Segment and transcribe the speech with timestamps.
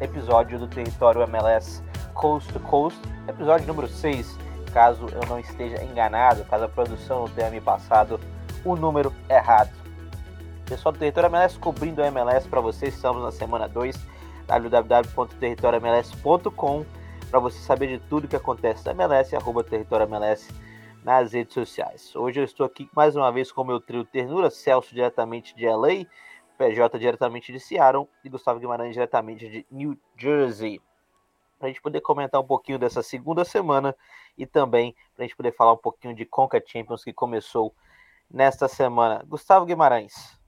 [0.00, 1.80] episódio do Território MLS
[2.14, 4.38] Coast to Coast, episódio número 6,
[4.72, 8.18] caso eu não esteja enganado, caso a produção não tenha me passado
[8.64, 9.70] o número errado.
[10.66, 13.96] Pessoal do Território MLS cobrindo a MLS para vocês, estamos na semana 2,
[14.46, 16.84] www.territoriomls.com
[17.30, 20.52] para você saber de tudo que acontece na MLS, arroba Território MLS
[21.04, 22.14] nas redes sociais.
[22.16, 25.66] Hoje eu estou aqui mais uma vez com o meu trio Ternura, Celso diretamente de
[25.66, 26.06] LA,
[26.56, 30.80] PJ diretamente de Seattle e Gustavo Guimarães diretamente de New Jersey.
[31.58, 33.96] Para a gente poder comentar um pouquinho dessa segunda semana
[34.36, 37.74] e também para a gente poder falar um pouquinho de Conca Champions que começou
[38.30, 39.24] nesta semana.
[39.26, 40.38] Gustavo Guimarães,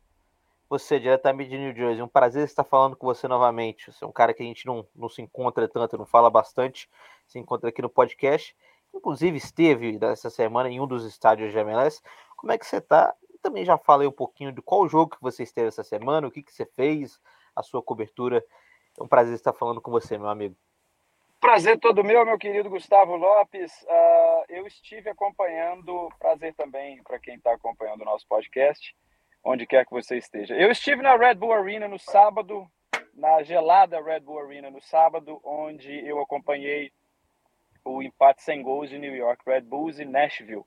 [0.69, 3.93] você diretamente de New Jersey, um prazer estar falando com você novamente.
[3.93, 6.89] Você é um cara que a gente não, não se encontra tanto, não fala bastante,
[7.27, 8.55] se encontra aqui no podcast
[8.95, 12.01] inclusive esteve nessa semana em um dos estádios de MLS.
[12.37, 13.15] Como é que você está?
[13.43, 16.43] Também já falei um pouquinho de qual jogo que você esteve essa semana, o que,
[16.43, 17.21] que você fez,
[17.55, 18.45] a sua cobertura.
[18.99, 20.57] É um prazer estar falando com você, meu amigo.
[21.41, 23.73] Prazer todo meu, meu querido Gustavo Lopes.
[23.83, 28.95] Uh, eu estive acompanhando, prazer também para quem está acompanhando o nosso podcast,
[29.45, 30.57] onde quer que você esteja.
[30.57, 32.69] Eu estive na Red Bull Arena no sábado,
[33.15, 36.91] na gelada Red Bull Arena no sábado, onde eu acompanhei
[37.85, 40.67] o empate sem gols de New York Red Bulls e Nashville.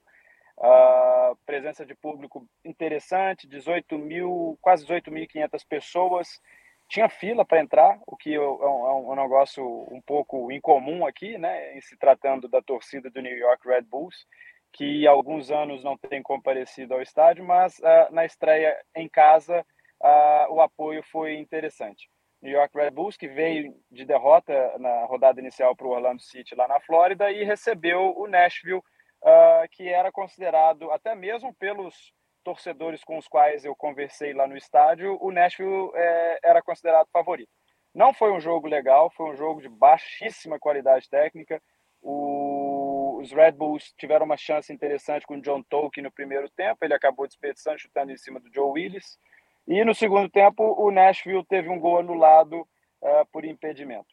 [0.63, 6.39] Uh, presença de público interessante, 18 mil, quase 18.500 pessoas.
[6.87, 11.03] Tinha fila para entrar, o que é, é um, é um, negócio um pouco incomum
[11.03, 14.27] aqui, né, em se tratando da torcida do New York Red Bulls,
[14.71, 19.66] que há alguns anos não tem comparecido ao estádio, mas uh, na estreia em casa
[20.00, 22.07] uh, o apoio foi interessante.
[22.39, 26.53] New York Red Bulls, que veio de derrota na rodada inicial para o Orlando City
[26.53, 28.83] lá na Flórida e recebeu o Nashville,
[29.23, 34.57] uh, que era considerado, até mesmo pelos torcedores com os quais eu conversei lá no
[34.57, 37.51] estádio, o Nashville é, era considerado favorito.
[37.93, 41.61] Não foi um jogo legal, foi um jogo de baixíssima qualidade técnica.
[42.01, 46.83] O, os Red Bulls tiveram uma chance interessante com o John Tolkien no primeiro tempo,
[46.83, 49.19] ele acabou desperdiçando, chutando em cima do Joe Willis.
[49.67, 54.07] E no segundo tempo, o Nashville teve um gol anulado uh, por impedimento.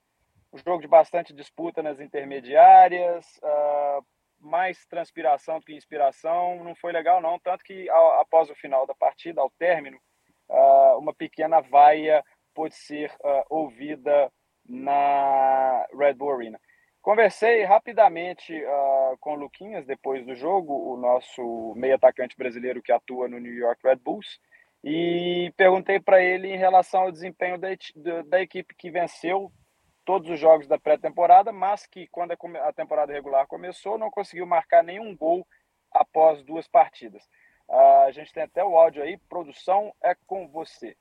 [0.53, 4.05] Um jogo de bastante disputa nas intermediárias, uh,
[4.41, 6.63] mais transpiração do que inspiração.
[6.65, 7.39] Não foi legal, não.
[7.39, 9.99] Tanto que, ao, após o final da partida, ao término,
[10.49, 13.13] uh, uma pequena vaia pôde ser
[13.49, 14.33] ouvida
[14.69, 16.61] na Red Bull Arena.
[17.01, 22.93] Conversei rapidamente uh, com o Luquinhas depois do jogo, o nosso meio atacante brasileiro que
[22.93, 24.39] atua no New York Red Bulls,
[24.85, 27.69] e perguntei para ele em relação ao desempenho da,
[28.27, 29.51] da equipe que venceu
[30.09, 34.83] todos os jogos da pré-temporada, mas que quando a temporada regular começou não conseguiu marcar
[34.83, 35.47] nenhum gol
[35.93, 37.23] após duas partidas.
[37.69, 40.97] Uh, a gente tem até o áudio aí, produção é com você.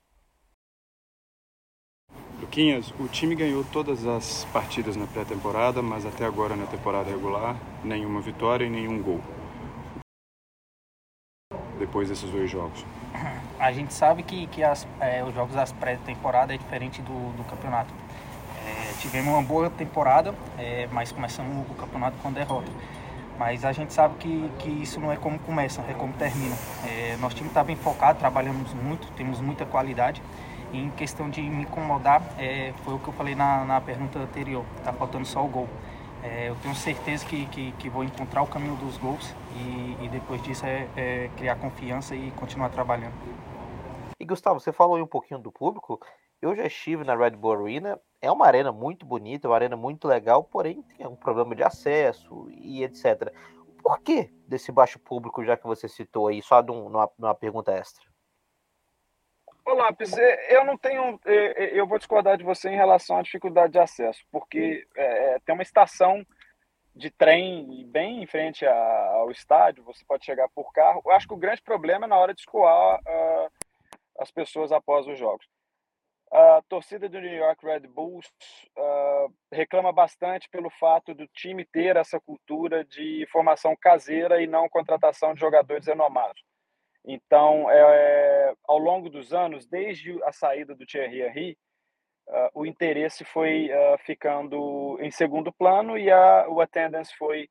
[2.42, 7.56] Luquinhas, o time ganhou todas as partidas na pré-temporada, mas até agora na temporada regular,
[7.86, 9.22] nenhuma vitória e nenhum gol.
[11.80, 12.84] Depois desses dois jogos
[13.60, 17.44] a gente sabe que, que as, é, os jogos das pré-temporada é diferente do, do
[17.46, 17.94] campeonato.
[19.00, 22.72] Tivemos uma boa temporada, é, mas começamos o campeonato com derrota.
[23.38, 26.56] Mas a gente sabe que, que isso não é como começa, é como termina.
[26.88, 30.22] É, nosso time está bem focado, trabalhamos muito, temos muita qualidade.
[30.74, 34.20] E em questão de me incomodar, é, foi o que eu falei na, na pergunta
[34.20, 35.70] anterior, está faltando só o gol.
[36.24, 40.10] É, eu tenho certeza que, que, que, vou encontrar o caminho dos gols e, e
[40.10, 43.14] depois disso é, é, criar confiança e continuar trabalhando.
[44.20, 46.00] E Gustavo, você falou aí um pouquinho do público.
[46.42, 48.00] Eu já estive na Red Bull Arena.
[48.22, 52.48] É uma arena muito bonita, uma arena muito legal, porém tem um problema de acesso
[52.52, 53.34] e etc.
[53.82, 58.06] Por que desse baixo público, já que você citou aí, só numa, numa pergunta extra?
[59.66, 61.20] Ô Lápis, é, eu não tenho.
[61.26, 65.40] É, é, eu vou discordar de você em relação à dificuldade de acesso, porque é,
[65.46, 66.26] tem uma estação
[66.98, 71.02] de trem bem em frente ao estádio, você pode chegar por carro.
[71.06, 73.52] Eu acho que o grande problema é na hora de escoar uh,
[74.20, 75.48] as pessoas após os jogos.
[76.32, 78.28] A torcida do New York Red Bulls
[78.78, 84.68] uh, reclama bastante pelo fato do time ter essa cultura de formação caseira e não
[84.68, 86.44] contratação de jogadores renomados.
[87.06, 91.58] Então, é, ao longo dos anos, desde a saída do Thierry Henry,
[92.28, 97.50] uh, o interesse foi uh, ficando em segundo plano e a, o attendance foi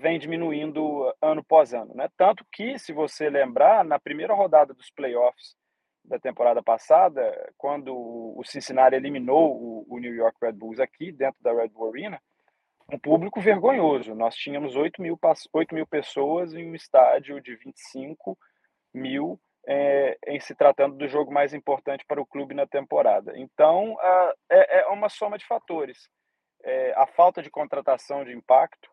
[0.00, 1.94] vem diminuindo ano após ano.
[1.94, 2.08] Né?
[2.16, 5.54] Tanto que, se você lembrar, na primeira rodada dos playoffs
[6.08, 11.52] da temporada passada, quando o Cincinnati eliminou o, New York Red Bulls aqui, dentro da
[11.52, 12.20] Red Bull Arena,
[12.90, 14.14] um público vergonhoso.
[14.14, 15.18] Nós tínhamos 8 mil,
[15.52, 18.38] 8 mil pessoas em um estádio de 25
[18.94, 23.34] mil é, em se tratando do jogo mais importante para o clube na temporada.
[23.36, 26.08] Então, a, é, é, uma soma de fatores.
[26.64, 28.90] É, a falta de contratação de impacto,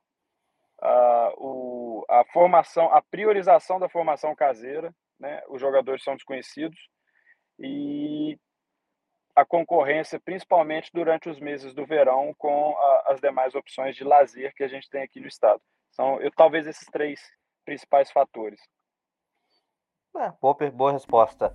[0.82, 5.42] a, o, a formação, a priorização da formação caseira, né?
[5.48, 6.78] os jogadores são desconhecidos,
[7.60, 8.38] e
[9.36, 14.54] a concorrência, principalmente durante os meses do verão, com a, as demais opções de lazer
[14.56, 15.62] que a gente tem aqui no estado.
[15.92, 17.22] São eu, talvez esses três
[17.66, 18.60] principais fatores.
[20.16, 20.32] É,
[20.72, 21.54] boa, resposta.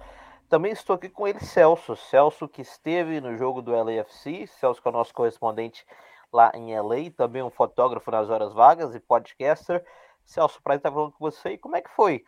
[0.48, 1.96] Também estou aqui com ele, Celso.
[1.96, 4.46] Celso que esteve no jogo do LAFC.
[4.46, 5.86] Celso que é o nosso correspondente
[6.32, 9.84] lá em LA, também um fotógrafo nas horas vagas e podcaster.
[10.24, 11.50] Celso, prazer estar falando com você.
[11.50, 12.24] E como é que foi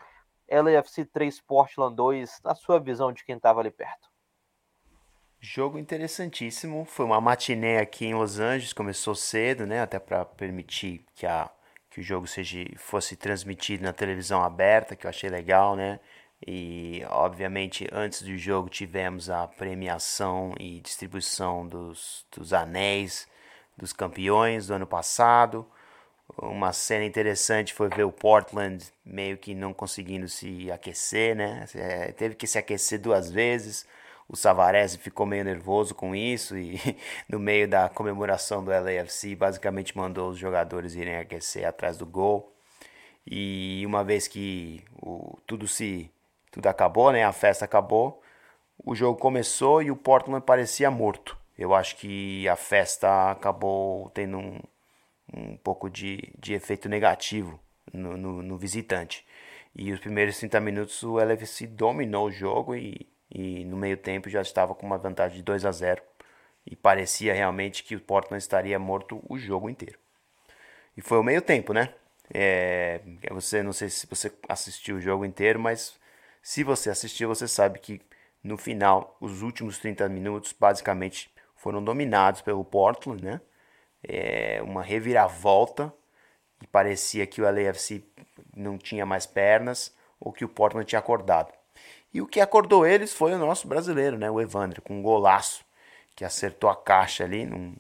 [0.52, 4.08] LAFC 3 Portland 2, na sua visão de quem estava ali perto?
[5.40, 6.84] Jogo interessantíssimo.
[6.84, 9.81] Foi uma matiné aqui em Los Angeles, começou cedo, né?
[9.81, 11.50] Até para permitir que, a,
[11.90, 15.99] que o jogo seja, fosse transmitido na televisão aberta, que eu achei legal, né?
[16.46, 23.28] E, obviamente, antes do jogo tivemos a premiação e distribuição dos, dos anéis
[23.76, 25.66] dos campeões do ano passado.
[26.38, 31.66] Uma cena interessante foi ver o Portland meio que não conseguindo se aquecer, né?
[31.74, 33.86] É, teve que se aquecer duas vezes.
[34.28, 36.80] O Savarese ficou meio nervoso com isso e
[37.28, 42.52] no meio da comemoração do LAFC basicamente mandou os jogadores irem aquecer atrás do gol.
[43.26, 46.10] E uma vez que o, tudo se
[46.50, 47.24] tudo acabou, né?
[47.24, 48.22] A festa acabou.
[48.84, 51.36] O jogo começou e o Portland parecia morto.
[51.58, 54.60] Eu acho que a festa acabou tendo um,
[55.32, 57.58] um pouco de, de efeito negativo
[57.93, 59.26] no, no, no visitante.
[59.75, 64.29] E os primeiros 30 minutos o LFC dominou o jogo e, e no meio tempo
[64.29, 66.02] já estava com uma vantagem de 2 a 0
[66.67, 69.99] e parecia realmente que o Portland estaria morto o jogo inteiro.
[70.96, 71.94] E foi o meio tempo, né?
[72.32, 73.00] É,
[73.31, 75.99] você não sei se você assistiu o jogo inteiro, mas
[76.43, 78.00] se você assistiu, você sabe que
[78.43, 83.40] no final, os últimos 30 minutos basicamente foram dominados pelo Portland, né?
[84.06, 85.93] É uma reviravolta
[86.62, 88.04] e parecia que o LAFC
[88.56, 91.52] não tinha mais pernas ou que o Portland tinha acordado.
[92.14, 94.31] E o que acordou eles foi o nosso brasileiro, né?
[94.31, 95.64] O Evandro, com um golaço
[96.14, 97.46] que acertou a caixa ali.
[97.46, 97.75] Num...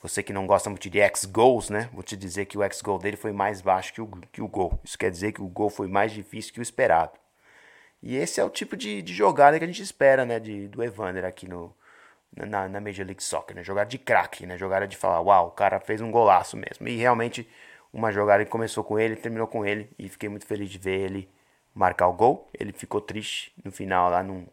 [0.00, 1.90] Você que não gosta muito de X-goals, né?
[1.92, 4.78] Vou te dizer que o X-goal dele foi mais baixo que o, que o gol.
[4.84, 7.12] Isso quer dizer que o gol foi mais difícil que o esperado.
[8.02, 10.82] E esse é o tipo de, de jogada que a gente espera, né, de, do
[10.82, 11.74] Evander aqui no,
[12.36, 13.62] na, na Major League Soccer, né?
[13.62, 14.58] Jogada de craque, né?
[14.58, 16.88] Jogada de falar, uau, o cara fez um golaço mesmo.
[16.88, 17.48] E realmente
[17.92, 20.98] uma jogada que começou com ele, terminou com ele e fiquei muito feliz de ver
[21.00, 21.28] ele
[21.74, 22.48] marcar o gol.
[22.58, 24.46] Ele ficou triste no final lá num,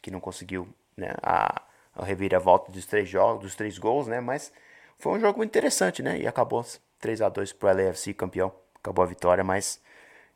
[0.00, 1.62] que não conseguiu, né, a,
[1.94, 4.20] a reviravolta dos três jogos, dos três gols, né?
[4.20, 4.52] Mas
[4.98, 6.18] foi um jogo interessante, né?
[6.18, 6.64] E acabou
[7.00, 8.52] 3 a 2 pro LAFC campeão.
[8.76, 9.80] Acabou a vitória, mas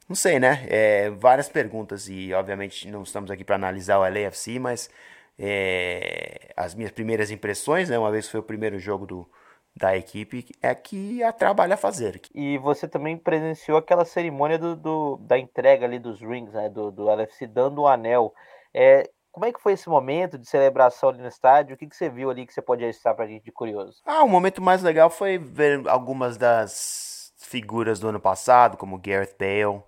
[0.08, 0.66] não sei, né?
[0.68, 4.90] É, várias perguntas e, obviamente, não estamos aqui para analisar o LAFC, mas
[5.42, 7.98] é, as minhas primeiras impressões, né?
[7.98, 9.30] Uma vez foi o primeiro jogo do,
[9.74, 12.20] da equipe, é que a trabalha a fazer.
[12.34, 16.68] E você também presenciou aquela cerimônia do, do, da entrega ali dos rings, né?
[16.68, 18.34] Do, do LFC dando o anel.
[18.74, 21.74] É, como é que foi esse momento de celebração ali no estádio?
[21.74, 24.02] O que, que você viu ali que você pode registrar pra gente de curioso?
[24.04, 29.36] Ah, o momento mais legal foi ver algumas das figuras do ano passado, como Gareth
[29.38, 29.82] Bale,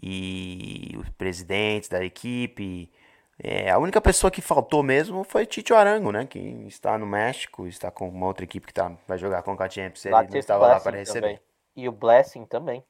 [0.00, 2.92] e os presidentes da equipe.
[3.40, 6.26] É, a única pessoa que faltou mesmo foi Tito Arango, né?
[6.26, 9.68] Que está no México, está com uma outra equipe que tá, vai jogar com a
[9.68, 10.04] Champions.
[10.04, 11.20] Ele não estava lá para receber.
[11.20, 11.40] Também.
[11.76, 12.84] E o Blessing também.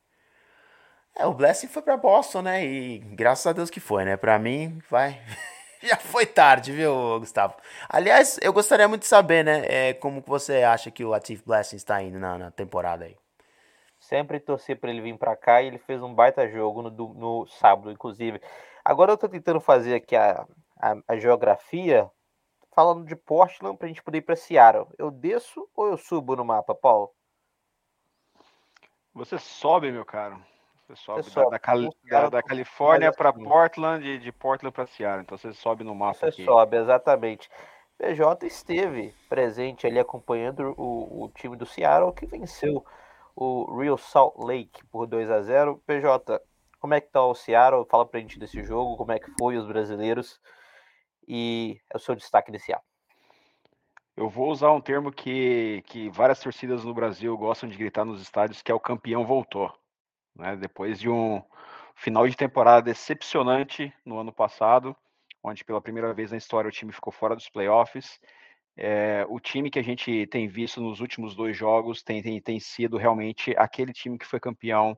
[1.14, 2.64] É, o Blessing foi para Boston, né?
[2.64, 4.16] E graças a Deus que foi, né?
[4.16, 5.20] Para mim, vai.
[5.82, 7.54] Já foi tarde, viu, Gustavo?
[7.88, 9.64] Aliás, eu gostaria muito de saber, né?
[9.66, 13.16] É, como você acha que o Latif Blessing está indo na, na temporada aí?
[14.00, 17.46] Sempre torci para ele vir para cá e ele fez um baita jogo no, no
[17.46, 18.40] sábado, inclusive.
[18.88, 20.46] Agora eu estou tentando fazer aqui a,
[20.80, 22.10] a, a, geografia,
[22.74, 24.88] falando de Portland, para a gente poder ir para Seattle.
[24.96, 27.10] Eu desço ou eu subo no mapa, Paulo?
[29.12, 30.42] Você sobe, meu caro.
[30.86, 31.50] Você sobe, você da, sobe.
[31.50, 35.20] Da, Cali da, da, Califórnia para Portland e de Portland para Seattle.
[35.20, 36.44] Então você sobe no mapa você aqui.
[36.46, 37.50] sobe, exatamente.
[37.98, 42.82] PJ esteve presente ali acompanhando o, o time do Seattle que venceu
[43.36, 46.40] o Real Salt Lake por 2 a 0 PJ,
[46.78, 47.86] como é que tá o Seattle?
[47.90, 50.40] Fala pra gente desse jogo, como é que foi os brasileiros
[51.26, 52.82] e é o seu destaque inicial.
[54.16, 58.20] Eu vou usar um termo que, que várias torcidas no Brasil gostam de gritar nos
[58.20, 59.72] estádios, que é o campeão voltou.
[60.34, 60.56] Né?
[60.56, 61.42] Depois de um
[61.94, 64.96] final de temporada decepcionante no ano passado,
[65.42, 68.18] onde pela primeira vez na história o time ficou fora dos playoffs,
[68.76, 72.60] é, o time que a gente tem visto nos últimos dois jogos tem, tem, tem
[72.60, 74.96] sido realmente aquele time que foi campeão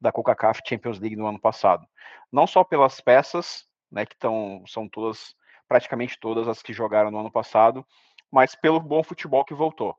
[0.00, 1.86] da CONCACAF Champions League no ano passado.
[2.32, 5.34] Não só pelas peças né, que estão são todas
[5.68, 7.86] praticamente todas as que jogaram no ano passado,
[8.30, 9.96] mas pelo bom futebol que voltou.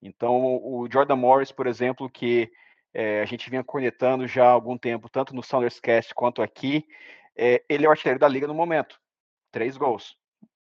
[0.00, 2.50] Então, o Jordan Morris, por exemplo, que
[2.94, 5.42] é, a gente vinha conectando já há algum tempo, tanto no
[5.82, 6.86] Cast quanto aqui,
[7.36, 9.00] é, ele é o artilheiro da liga no momento.
[9.50, 10.16] Três gols.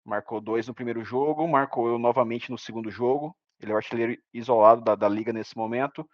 [0.04, 3.36] Marcou dois no primeiro jogo, marcou novamente no segundo jogo.
[3.60, 6.08] Ele é o artilheiro isolado da, da liga nesse momento.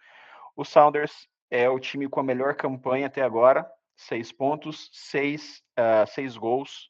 [0.55, 6.07] O Sounders é o time com a melhor campanha até agora, seis pontos, seis, uh,
[6.07, 6.89] seis gols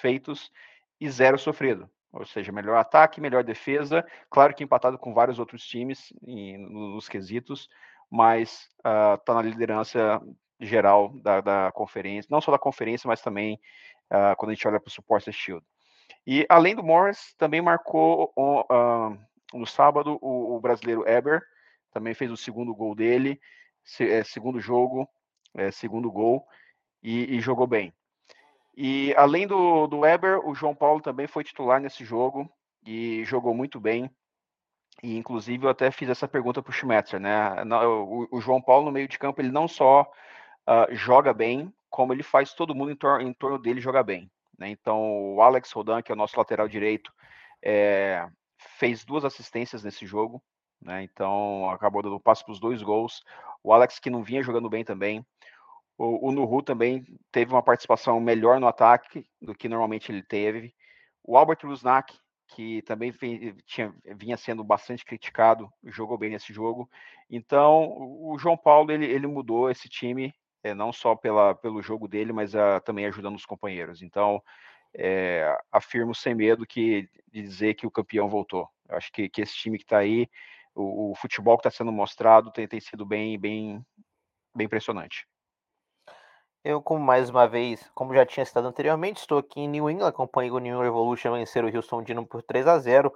[0.00, 0.50] feitos
[0.98, 1.90] e zero sofrido.
[2.10, 4.02] Ou seja, melhor ataque, melhor defesa.
[4.30, 7.68] Claro que empatado com vários outros times em, nos quesitos,
[8.10, 10.22] mas está uh, na liderança
[10.58, 13.60] geral da, da, conferência, não só da conferência, mas também
[14.10, 15.62] uh, quando a gente olha para o Support Shield.
[16.26, 18.32] E além do Morris, também marcou
[19.52, 21.42] no sábado o, o, brasileiro Eber,
[21.92, 23.38] também fez o segundo gol dele,
[24.24, 25.08] segundo jogo,
[25.54, 26.46] é, segundo gol,
[27.02, 27.92] e, e, jogou bem.
[28.76, 32.48] E além do, do Weber, o João Paulo também foi titular nesse jogo
[32.84, 34.10] e jogou muito bem.
[35.02, 37.62] E inclusive eu até fiz essa pergunta para o Schmetzer, né?
[37.86, 42.12] O, o, João Paulo no meio de campo ele não só uh, joga bem, como
[42.12, 44.30] ele faz todo mundo em, tor em torno dele jogar bem.
[44.58, 44.70] Né?
[44.70, 47.12] Então o Alex Rodan, que é o nosso lateral direito,
[47.62, 48.28] é,
[48.78, 50.42] fez duas assistências nesse jogo,
[50.80, 51.02] né?
[51.02, 53.24] Então acabou dando passo para os dois gols.
[53.68, 55.22] O Alex que não vinha jogando bem também.
[55.98, 60.74] O, o Nuhu também teve uma participação melhor no ataque do que normalmente ele teve.
[61.22, 63.12] O Albert Rusnak, que também
[63.66, 66.88] tinha, vinha sendo bastante criticado, jogou bem nesse jogo.
[67.28, 70.32] Então, o João Paulo ele, ele mudou esse time,
[70.62, 74.00] é, não só pela, pelo jogo dele, mas uh, também ajudando os companheiros.
[74.00, 74.42] Então,
[74.94, 78.66] é, afirmo sem medo que, de dizer que o campeão voltou.
[78.88, 80.26] Eu acho que, que esse time que está aí,
[80.78, 83.84] o, o, futebol que está sendo mostrado tem, tem sido bem, bem,
[84.54, 85.26] bem impressionante.
[86.64, 90.08] Eu, como mais uma vez, como já tinha citado anteriormente, estou aqui em New England,
[90.08, 93.12] acompanhei o New England Revolution vencer o Houston Dynamo por 3 a 0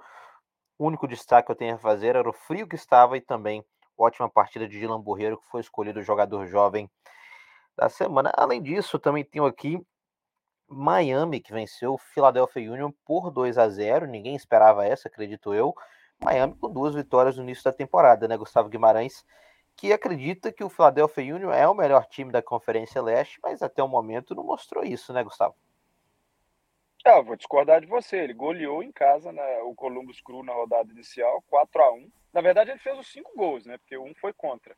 [0.77, 3.63] O único destaque que eu tenho a fazer era o frio que estava e também
[3.97, 6.89] ótima partida de Dylan Borreiro, que foi escolhido o jogador jovem
[7.77, 8.31] da semana.
[8.35, 9.79] Além disso, também tenho aqui
[10.67, 15.75] Miami, que venceu o Philadelphia Union por 2 a 0 Ninguém esperava essa, acredito eu.
[16.23, 18.37] Miami com duas vitórias no início da temporada, né?
[18.37, 19.25] Gustavo Guimarães
[19.75, 23.81] que acredita que o Philadelphia Union é o melhor time da Conferência Leste, mas até
[23.81, 25.55] o momento não mostrou isso, né, Gustavo?
[27.05, 28.17] É, eu vou discordar de você.
[28.17, 32.41] Ele goleou em casa né, o Columbus Crew na rodada inicial, 4 a 1 Na
[32.41, 33.77] verdade, ele fez os cinco gols, né?
[33.77, 34.75] Porque um foi contra.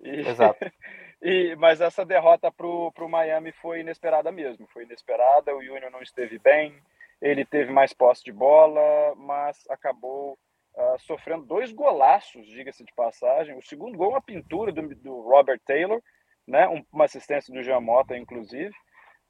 [0.00, 0.58] E, Exato.
[1.20, 4.68] e, mas essa derrota para o Miami foi inesperada mesmo.
[4.68, 6.80] Foi inesperada, o Union não esteve bem,
[7.20, 10.38] ele teve mais posse de bola, mas acabou
[10.76, 13.56] uh, sofrendo dois golaços, diga-se de passagem.
[13.56, 16.00] O segundo gol, uma pintura do, do Robert Taylor,
[16.46, 16.68] né?
[16.68, 18.74] Um, uma assistência do Jean Mota, inclusive.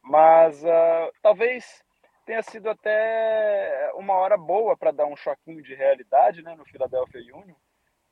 [0.03, 1.83] Mas uh, talvez
[2.27, 7.21] tenha sido até uma hora boa para dar um choquinho de realidade né, no Philadelphia
[7.35, 7.55] Union.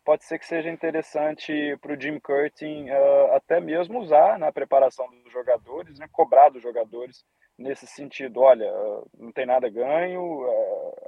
[0.05, 5.09] Pode ser que seja interessante para o Jim Curtin uh, até mesmo usar na preparação
[5.23, 7.25] dos jogadores, né, cobrar dos jogadores
[7.59, 8.41] nesse sentido.
[8.41, 8.71] Olha,
[9.17, 10.47] não tem nada ganho,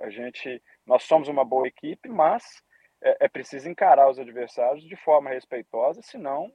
[0.00, 2.62] a gente nós somos uma boa equipe, mas
[3.02, 6.50] é, é preciso encarar os adversários de forma respeitosa, senão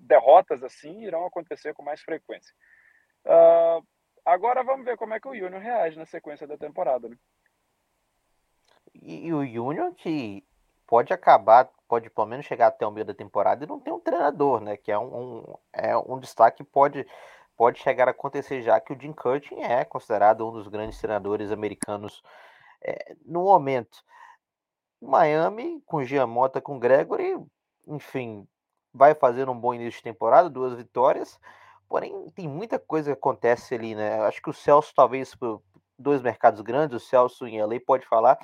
[0.00, 2.54] derrotas assim irão acontecer com mais frequência.
[3.24, 3.86] Uh,
[4.24, 7.08] agora vamos ver como é que o Júnior reage na sequência da temporada.
[7.08, 7.16] Né?
[8.94, 10.42] E, e o Júnior que
[10.86, 14.00] pode acabar, pode pelo menos chegar até o meio da temporada e não tem um
[14.00, 14.76] treinador, né?
[14.76, 17.06] Que é um, um, é um destaque pode
[17.58, 21.50] pode chegar a acontecer já que o Jim Curtin é considerado um dos grandes treinadores
[21.50, 22.22] americanos
[22.80, 23.98] é, no momento,
[25.02, 27.36] Miami com Giamota, com Gregory,
[27.88, 28.46] enfim,
[28.94, 31.38] vai fazer um bom início de temporada, duas vitórias.
[31.88, 34.20] Porém, tem muita coisa que acontece ali, né?
[34.20, 35.60] Acho que o Celso, talvez, por
[35.98, 38.38] dois mercados grandes, o Celso em LA pode falar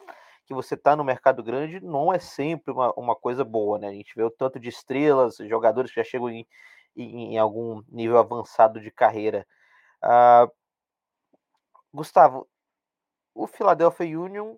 [0.46, 3.88] que você tá no mercado grande não é sempre uma, uma coisa boa, né?
[3.88, 6.46] A gente vê o tanto de estrelas, jogadores que já chegam em,
[6.96, 9.46] em, algum nível avançado de carreira.
[10.02, 10.50] Uh,
[11.92, 12.48] Gustavo,
[13.34, 14.56] o Philadelphia Union,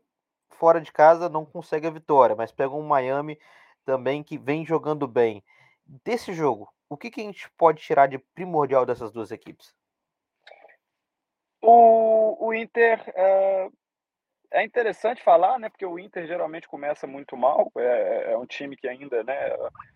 [0.50, 3.38] fora de casa, não consegue a vitória, mas pega um Miami
[3.84, 5.44] também que vem jogando bem.
[5.86, 9.74] Desse jogo, o que, que a gente pode tirar de primordial dessas duas equipes?
[11.62, 13.68] O, o Inter é,
[14.50, 15.68] é, interessante falar, né?
[15.68, 17.70] Porque o Inter geralmente começa muito mal.
[17.76, 19.54] É, é, é um time que ainda, né?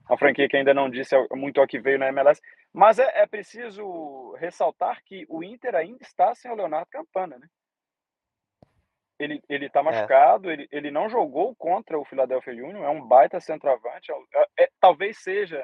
[0.08, 2.40] Uma franquia que ainda não disse muito ao que veio na MLS.
[2.72, 7.46] Mas é, é preciso ressaltar que o Inter ainda está sem o Leonardo Campana, né?
[9.18, 9.82] ele ele está é.
[9.82, 10.54] machucado, é.
[10.54, 14.10] ele, ele não jogou contra o Philadelphia Union, é um baita centroavante,
[14.58, 15.62] é, talvez seja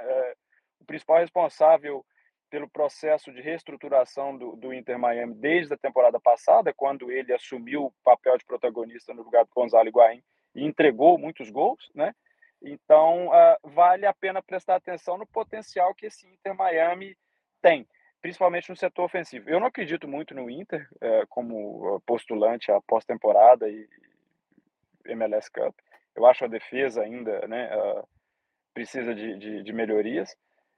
[0.79, 2.05] o principal responsável
[2.51, 7.87] pelo processo de reestruturação do, do Inter Miami desde a temporada passada, quando ele assumiu
[7.87, 10.23] o papel de protagonista no lugar do Gonzalo Higuaín
[10.55, 12.15] e entregou muitos gols, né?
[12.63, 17.17] Então, uh, vale a pena prestar atenção no potencial que esse Inter Miami
[17.61, 17.87] tem,
[18.23, 19.49] principalmente no setor ofensivo.
[19.49, 23.87] Eu não acredito muito no Inter uh, como postulante à pós-temporada e
[25.05, 25.75] MLS Cup.
[26.15, 28.09] Eu acho a defesa ainda né, uh,
[28.73, 30.35] precisa de, de, de melhorias.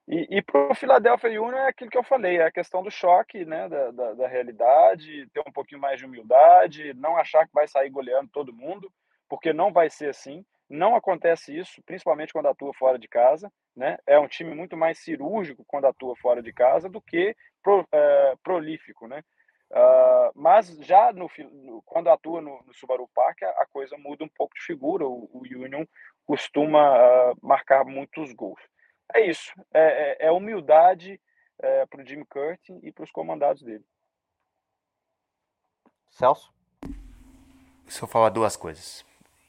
[0.08, 2.90] E, e para o Philadelphia Union é aquilo que eu falei, é a questão do
[2.90, 7.52] choque, né, da, da, da, realidade, ter um pouquinho mais de humildade, não achar que
[7.52, 8.90] vai sair goleando todo mundo,
[9.28, 10.46] porque não vai ser assim.
[10.68, 13.52] Não acontece isso, principalmente quando atua fora de casa.
[13.76, 13.98] Né?
[14.06, 18.34] É um time muito mais cirúrgico quando atua fora de casa do que pro, é,
[18.42, 19.06] prolífico.
[19.06, 19.22] Né?
[19.70, 21.30] Uh, mas já no,
[21.84, 25.06] quando atua no, no Subaru Park, a, a, coisa muda um pouco de figura.
[25.06, 25.84] O, o Union
[26.26, 28.60] costuma uh, marcar muitos gols.
[29.14, 29.52] É isso.
[29.72, 31.20] É, é, é humildade
[31.58, 33.84] é, para o Jim Curtin e para os comandados dele.
[36.10, 36.52] Celso?
[37.86, 39.04] Só falar duas coisas.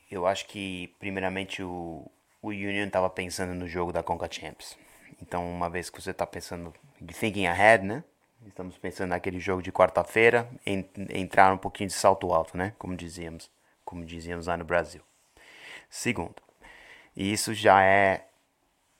[0.09, 2.09] Eu acho que, primeiramente, o,
[2.41, 4.77] o Union estava pensando no jogo da Conca Champions.
[5.21, 6.73] Então, uma vez que você está pensando,
[7.19, 8.03] thinking ahead, né?
[8.47, 12.73] Estamos pensando naquele jogo de quarta-feira, entrar um pouquinho de salto alto, né?
[12.79, 13.51] Como dizíamos,
[13.83, 15.01] como dizíamos lá no Brasil.
[15.89, 16.41] Segundo,
[17.15, 18.28] e isso já é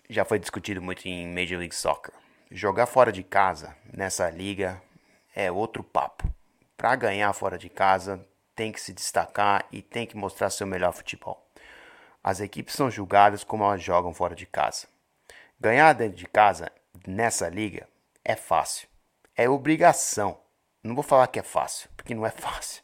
[0.10, 2.14] já foi discutido muito em Major League Soccer.
[2.50, 4.82] Jogar fora de casa nessa liga
[5.36, 6.28] é outro papo.
[6.76, 8.26] Para ganhar fora de casa,
[8.56, 11.46] tem que se destacar e tem que mostrar seu melhor futebol.
[12.24, 14.88] As equipes são julgadas como elas jogam fora de casa.
[15.60, 16.72] Ganhar dentro de casa
[17.08, 17.88] nessa liga
[18.26, 18.88] é fácil.
[19.36, 20.40] É obrigação.
[20.84, 22.82] Não vou falar que é fácil, porque não é fácil.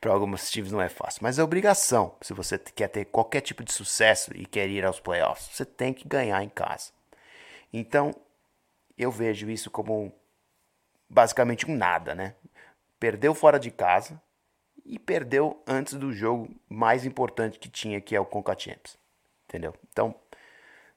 [0.00, 2.14] Para alguns times não é fácil, mas é obrigação.
[2.20, 5.92] Se você quer ter qualquer tipo de sucesso e quer ir aos playoffs, você tem
[5.92, 6.92] que ganhar em casa.
[7.72, 8.14] Então,
[8.96, 10.12] eu vejo isso como
[11.08, 12.34] basicamente um nada, né?
[12.98, 14.20] Perdeu fora de casa
[14.84, 18.98] e perdeu antes do jogo mais importante que tinha, que é o Conca Champions.
[19.48, 19.74] Entendeu?
[19.90, 20.14] Então,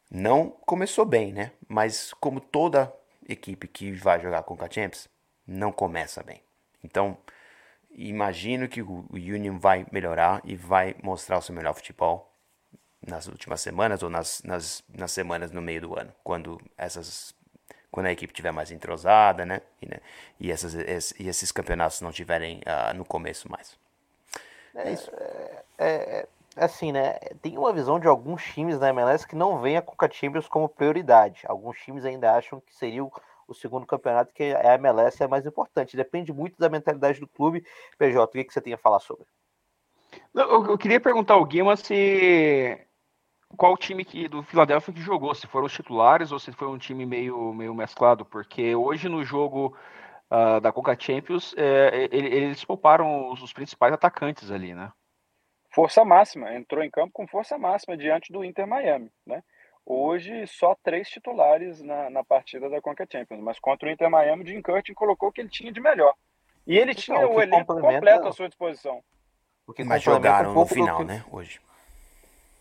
[0.10, 1.52] não começou bem, né?
[1.68, 2.94] Mas como toda
[3.28, 5.10] equipe que vai jogar Conca Champions,
[5.46, 6.42] não começa bem.
[6.84, 7.18] Então,
[7.92, 12.32] imagino que o Union vai melhorar e vai mostrar o seu melhor futebol
[13.06, 17.34] nas últimas semanas ou nas, nas, nas semanas no meio do ano, quando essas
[17.92, 19.62] quando a equipe tiver mais entrosada, né?
[19.82, 19.98] E, né?
[20.40, 20.74] e, essas,
[21.20, 23.78] e esses campeonatos não tiverem uh, no começo mais.
[24.76, 25.12] É, isso.
[25.16, 27.14] É, é, é, assim, né?
[27.42, 30.70] Tem uma visão de alguns times da MLS que não veem a Coca Champions como
[30.70, 31.42] prioridade.
[31.46, 33.12] Alguns times ainda acham que seria o
[33.50, 35.98] o segundo campeonato, que é a MLS é mais importante.
[35.98, 37.66] Depende muito da mentalidade do clube.
[37.98, 39.26] PJ, o que, que você tem a falar sobre?
[40.34, 42.80] Eu, eu queria perguntar ao Guima se
[43.58, 46.78] qual time que, do Philadelphia que jogou, se foram os titulares ou se foi um
[46.78, 49.76] time meio, meio mesclado, porque hoje no jogo
[50.32, 54.92] uh, da Coca Champions é, eles pouparam os, os, principais atacantes ali, né?
[55.72, 59.44] Força máxima, entrou em campo com força máxima diante do Inter Miami, né?
[59.92, 64.44] Hoje, só três titulares na, na partida da Conca Champions, mas contra o Inter Miami,
[64.44, 66.14] o Jim Curtin colocou o que ele tinha de melhor.
[66.68, 69.04] E ele então, tinha o, o elenco completo à sua disposição.
[69.66, 71.06] O que mas jogaram um no final, que...
[71.06, 71.60] né, hoje.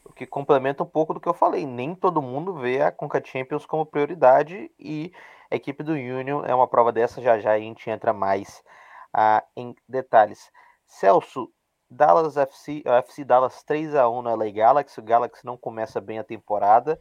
[0.07, 1.67] O que complementa um pouco do que eu falei.
[1.67, 5.12] Nem todo mundo vê a Conca Champions como prioridade e
[5.51, 7.21] a equipe do Union é uma prova dessa.
[7.21, 8.64] Já já a gente entra mais
[9.12, 10.51] ah, em detalhes.
[10.87, 11.53] Celso,
[11.91, 14.99] Dallas FC, FC Dallas 3 a 1 no LA Galaxy.
[14.99, 16.99] O Galaxy não começa bem a temporada.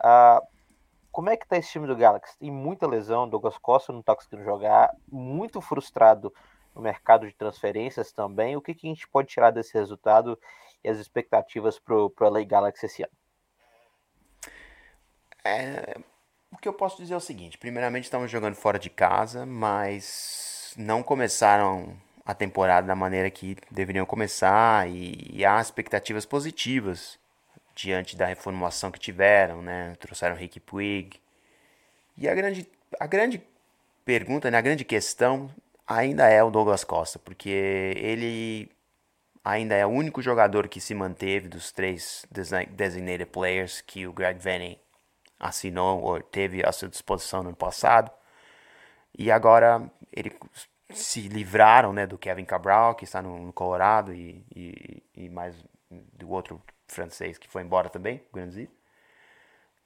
[0.00, 0.46] Uh,
[1.10, 2.38] como é que tá esse time do Galaxy?
[2.38, 6.32] Tem muita lesão, Douglas Costa não tá conseguindo jogar, muito frustrado
[6.74, 8.56] no mercado de transferências também.
[8.56, 10.38] O que, que a gente pode tirar desse resultado
[10.84, 13.12] e as expectativas para o LA Galaxy esse ano?
[15.44, 15.98] É,
[16.52, 20.72] o que eu posso dizer é o seguinte: primeiramente, estamos jogando fora de casa, mas
[20.76, 27.18] não começaram a temporada da maneira que deveriam começar e, e há expectativas positivas
[27.78, 29.94] diante da reformulação que tiveram, né?
[30.00, 31.20] Trouxeram Rick Puig.
[32.16, 33.40] E a grande, a grande
[34.04, 34.58] pergunta, né?
[34.58, 35.48] a grande questão
[35.86, 37.48] ainda é o Douglas Costa, porque
[37.96, 38.68] ele
[39.44, 42.26] ainda é o único jogador que se manteve dos três
[42.70, 44.76] designated players que o Greg Venning
[45.38, 48.10] assinou ou teve à sua disposição no ano passado.
[49.16, 50.36] E agora ele
[50.90, 55.54] se livraram né, do Kevin Cabral, que está no, Colorado, e, e, e mais
[55.90, 58.68] do outro francês que foi embora também, Granzi,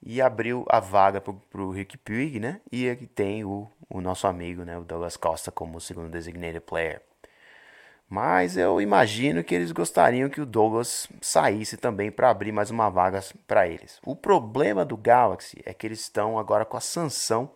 [0.02, 2.60] e abriu a vaga para o Rick Puig, né?
[2.70, 4.76] E aqui tem o, o nosso amigo, né?
[4.76, 7.00] O Douglas Costa como segundo designated player.
[8.08, 12.90] Mas eu imagino que eles gostariam que o Douglas saísse também para abrir mais uma
[12.90, 14.00] vaga para eles.
[14.04, 17.50] O problema do Galaxy é que eles estão agora com a sanção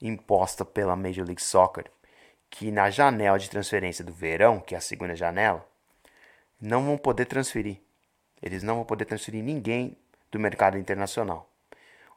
[0.00, 1.90] imposta pela Major League Soccer,
[2.48, 5.62] que na janela de transferência do verão, que é a segunda janela,
[6.60, 7.78] não vão poder transferir.
[8.42, 9.96] Eles não vão poder transferir ninguém
[10.30, 11.48] do mercado internacional.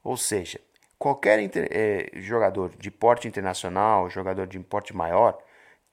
[0.04, 0.60] Ou seja,
[0.98, 5.38] qualquer inter, eh, jogador de porte internacional, jogador de porte maior,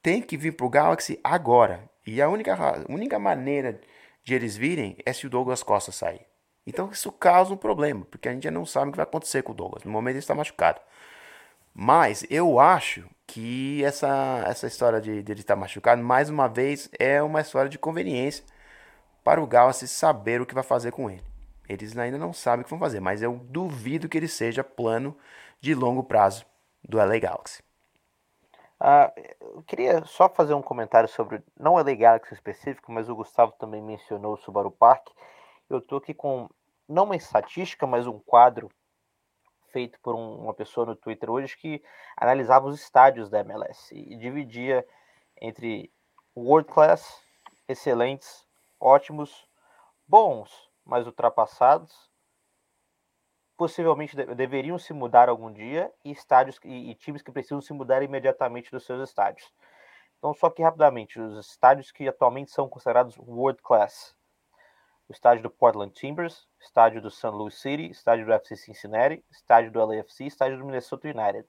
[0.03, 1.89] tem que vir para o Galaxy agora.
[2.07, 2.57] E a única,
[2.89, 3.81] única maneira
[4.25, 6.27] de eles virem é se o Douglas Costa sair.
[6.67, 9.43] Então isso causa um problema, porque a gente já não sabe o que vai acontecer
[9.43, 9.85] com o Douglas.
[9.85, 10.81] No momento ele está machucado.
[11.75, 16.91] Mas eu acho que essa, essa história de, de ele estar machucado, mais uma vez,
[16.99, 18.45] é uma história de conveniência
[19.25, 21.23] para o Galaxy saber o que vai fazer com ele.
[21.69, 25.17] Eles ainda não sabem o que vão fazer, mas eu duvido que ele seja plano
[25.61, 26.45] de longo prazo
[26.83, 27.63] do LA Galaxy.
[28.81, 33.15] Uh, eu queria só fazer um comentário sobre, não o LA Galaxy específico, mas o
[33.15, 35.09] Gustavo também mencionou o Subaru Park.
[35.71, 36.51] Eu estou aqui com,
[36.89, 38.69] não uma estatística, mas um quadro
[39.69, 41.83] feito por um, uma pessoa no Twitter hoje que
[42.17, 44.87] analisava os estádios da MLS e dividia
[45.41, 45.91] entre
[46.37, 47.23] world class,
[47.69, 48.45] excelentes,
[48.83, 49.49] ótimos,
[50.07, 50.51] bons,
[50.85, 52.11] mas ultrapassados,
[53.57, 58.03] possivelmente deveriam se mudar algum dia e estádios e, e, times que precisam se mudar
[58.03, 59.53] imediatamente dos seus estádios.
[60.19, 64.17] Então, só que rapidamente, os estádios que atualmente são considerados world class.
[65.09, 67.27] O estádio do Portland Timbers, estádio do St.
[67.29, 71.47] Louis City, estádio do FC Cincinnati, estádio do LAFC, estádio do Minnesota United.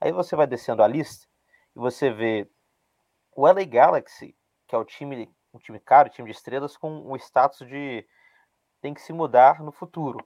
[0.00, 1.28] Aí você vai descendo a lista
[1.76, 2.48] e você vê
[3.32, 4.36] o LA Galaxy,
[4.66, 8.06] que é o time, um time caro, um time de estrelas, com o status de
[8.80, 10.24] tem que se mudar no futuro.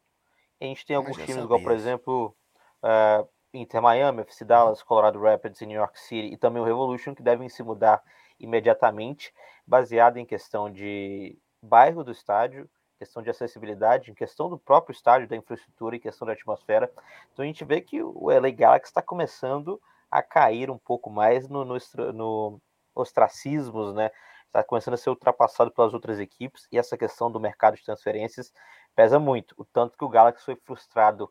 [0.61, 2.37] A gente tem alguns times, igual, por exemplo,
[2.83, 7.15] uh, Inter Miami, FC Dallas, Colorado Rapids e New York City, e também o Revolution,
[7.15, 8.03] que devem se mudar
[8.39, 9.35] imediatamente,
[9.67, 15.29] baseado em questão de bairro do estádio, questão de acessibilidade, em questão do próprio estádio,
[15.29, 16.91] da infraestrutura e questão da atmosfera.
[17.33, 21.49] Então a gente vê que o LA Galaxy está começando a cair um pouco mais
[21.49, 21.77] no, no,
[22.13, 22.61] no
[22.95, 24.11] ostracismos, né?
[24.55, 28.53] Está começando a ser ultrapassado pelas outras equipes e essa questão do mercado de transferências
[28.95, 29.53] pesa muito.
[29.59, 31.25] O tanto que o Galaxy foi frustrado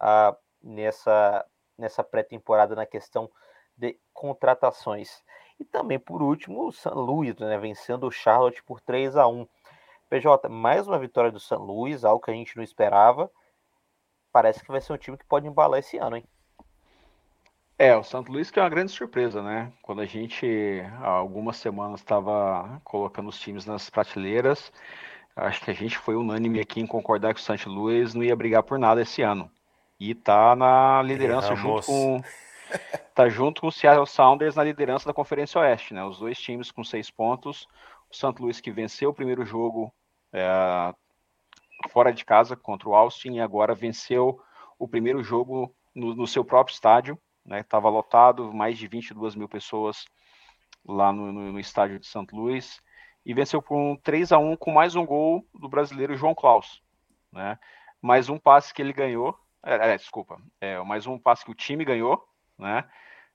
[0.00, 1.44] uh, nessa,
[1.76, 3.30] nessa pré-temporada na questão
[3.76, 5.22] de contratações.
[5.60, 9.46] E também, por último, o San Luis, né, vencendo o Charlotte por 3 a 1
[10.08, 13.30] PJ, mais uma vitória do San Luis, algo que a gente não esperava.
[14.32, 16.24] Parece que vai ser um time que pode embalar esse ano, hein?
[17.84, 19.72] É, o Santo Luís que é uma grande surpresa, né?
[19.82, 20.46] Quando a gente,
[21.00, 24.72] há algumas semanas, estava colocando os times nas prateleiras,
[25.34, 28.36] Acho que a gente foi unânime aqui em concordar que o Santos Luiz não ia
[28.36, 29.50] brigar por nada esse ano.
[29.98, 32.22] E tá na liderança junto com.
[33.14, 36.04] tá junto com o Seattle Sounders na liderança da Conferência Oeste, né?
[36.04, 37.66] Os dois times com seis pontos.
[38.10, 39.92] O Santo Luiz que venceu o primeiro jogo
[40.32, 40.94] é,
[41.88, 44.38] fora de casa contra o Austin e agora venceu
[44.78, 47.60] o primeiro jogo no, no seu próprio estádio, né?
[47.60, 50.04] Estava lotado, mais de 22 mil pessoas
[50.86, 52.80] lá no, no, no estádio de Santo Luís
[53.24, 56.82] e venceu por um 3 a 1 com mais um gol do brasileiro João Klaus,
[57.32, 57.58] né?
[58.00, 61.54] Mais um passe que ele ganhou, é, é, desculpa, é, mais um passe que o
[61.54, 62.22] time ganhou,
[62.58, 62.84] né?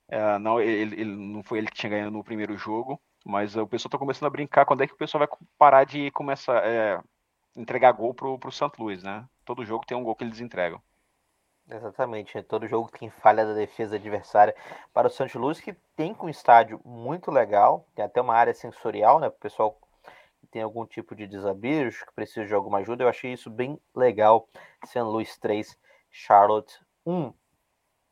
[0.10, 3.68] É, não, ele, ele, não foi ele que tinha ganhado no primeiro jogo, mas o
[3.68, 7.02] pessoal está começando a brincar quando é que o pessoal vai parar de começar é,
[7.56, 9.26] entregar gol pro, pro Santo Luiz, né?
[9.46, 10.82] Todo jogo tem um gol que eles entregam.
[11.70, 12.42] Exatamente, né?
[12.42, 14.56] todo jogo tem falha da defesa adversária
[14.94, 19.20] para o Santos Luz, que tem um estádio muito legal, tem até uma área sensorial,
[19.20, 19.30] né?
[19.30, 19.78] Para o pessoal
[20.40, 23.04] que tem algum tipo de desabijo, que precisa de alguma ajuda.
[23.04, 24.48] Eu achei isso bem legal.
[24.86, 25.02] St.
[25.02, 25.78] Louis 3,
[26.10, 27.34] Charlotte 1.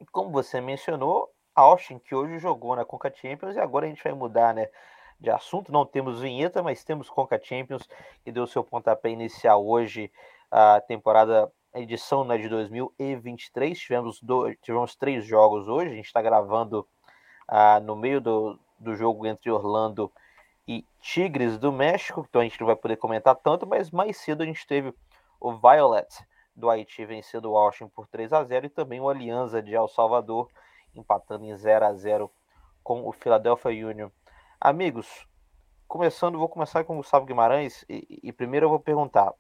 [0.02, 4.04] E como você mencionou, Austin, que hoje jogou na Conca Champions, e agora a gente
[4.04, 4.68] vai mudar, né?
[5.18, 7.88] De assunto, não temos vinheta, mas temos Conca Champions,
[8.22, 10.12] que deu seu pontapé inicial hoje,
[10.52, 13.78] a temporada edição né, de 2023.
[13.78, 15.92] Tivemos, dois, tivemos três jogos hoje.
[15.92, 16.88] A gente está gravando
[17.48, 20.12] ah, no meio do, do jogo entre Orlando
[20.68, 24.42] e Tigres do México, então a gente não vai poder comentar tanto, mas mais cedo
[24.42, 24.94] a gente teve
[25.40, 26.08] o Violet
[26.56, 29.88] do Haiti vencendo o Austin por 3 a 0 e também o Alianza de El
[29.88, 30.50] Salvador
[30.96, 32.32] empatando em 0 a 0
[32.84, 34.10] com o Philadelphia Union.
[34.60, 35.28] Amigos,
[35.88, 39.34] começando, vou começar com o Gustavo Guimarães e, e primeiro eu vou perguntar: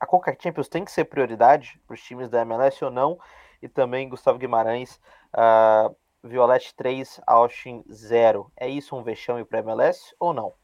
[0.00, 3.20] a Conca Champions tem que ser prioridade para os times da MLS ou não?
[3.60, 4.98] E também Gustavo Guimarães,
[5.34, 8.50] uh, Violette 3, Austin 0.
[8.56, 10.54] É isso um vexame para a MLS ou não?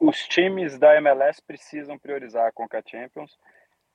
[0.00, 3.38] Os times da MLS precisam priorizar a Conca Champions,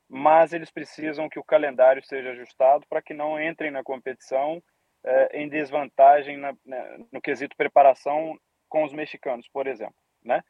[0.07, 4.61] mas eles precisam que o calendário seja ajustado para que não entrem na competição
[5.03, 9.95] eh, em desvantagem na, né, no quesito preparação com os mexicanos, por exemplo.
[10.23, 10.41] Né?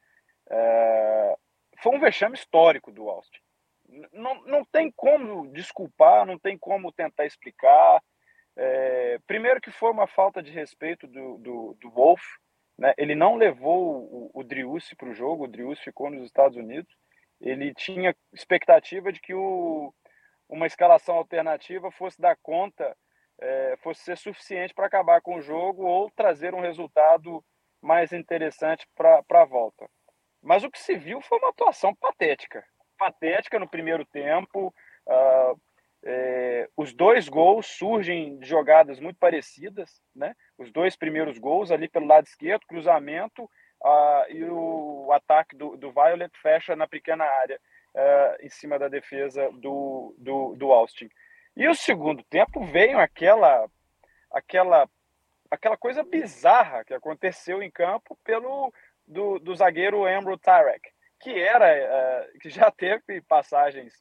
[0.50, 1.38] Eh,
[1.82, 3.40] foi um vexame histórico do Austin
[4.12, 8.02] não, não tem como desculpar, não tem como tentar explicar.
[8.56, 12.22] É, primeiro que foi uma falta de respeito do, do, do Wolf,
[12.78, 12.94] né?
[12.98, 16.92] ele não levou o, o Driussi para o jogo, o Driussi ficou nos Estados Unidos,
[17.40, 19.94] ele tinha expectativa de que o,
[20.50, 22.96] uma escalação alternativa fosse dar conta,
[23.40, 27.44] é, fosse ser suficiente para acabar com o jogo ou trazer um resultado
[27.82, 29.88] mais interessante para a volta.
[30.42, 32.66] Mas o que se viu foi uma atuação patética.
[32.98, 34.74] Patética no primeiro tempo,
[35.08, 35.60] uh,
[36.04, 40.36] é, os dois gols surgem de jogadas muito parecidas, né?
[40.58, 45.92] Os dois primeiros gols ali pelo lado esquerdo, cruzamento uh, e o, ataque do, do
[45.92, 47.60] Violet fecha na pequena área
[47.94, 51.10] uh, em cima da defesa do, do, do Austin.
[51.56, 53.68] E o segundo tempo veio aquela
[54.32, 54.88] aquela
[55.50, 58.72] aquela coisa bizarra que aconteceu em campo pelo
[59.08, 63.94] do, do zagueiro Amro Tarek, que era uh, que já teve passagens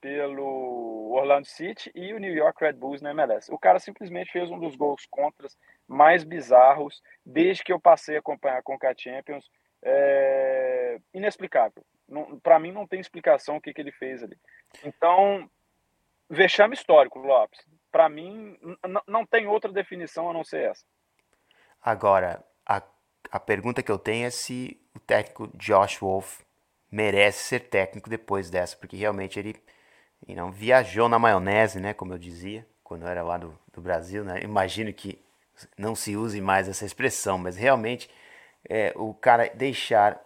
[0.00, 3.50] pelo Orlando City e o New York Red Bulls na MLS.
[3.50, 5.56] O cara simplesmente fez um dos gols contras
[5.88, 9.50] mais bizarros desde que eu passei a acompanhar a Conca Champions.
[9.82, 10.98] É...
[11.12, 11.84] inexplicável.
[12.42, 14.38] Para mim não tem explicação o que, que ele fez ali.
[14.84, 15.48] Então,
[16.28, 17.60] vexame histórico, Lopes.
[17.90, 18.58] Para mim
[19.06, 20.84] não tem outra definição a não ser essa.
[21.80, 22.82] Agora, a,
[23.30, 26.43] a pergunta que eu tenho é se o técnico Josh Wolf
[26.94, 29.56] merece ser técnico depois dessa, porque realmente ele
[30.28, 31.92] não viajou na maionese, né?
[31.92, 34.40] Como eu dizia, quando eu era lá do, do Brasil, né?
[34.44, 35.20] Imagino que
[35.76, 38.08] não se use mais essa expressão, mas realmente
[38.68, 40.24] é, o cara deixar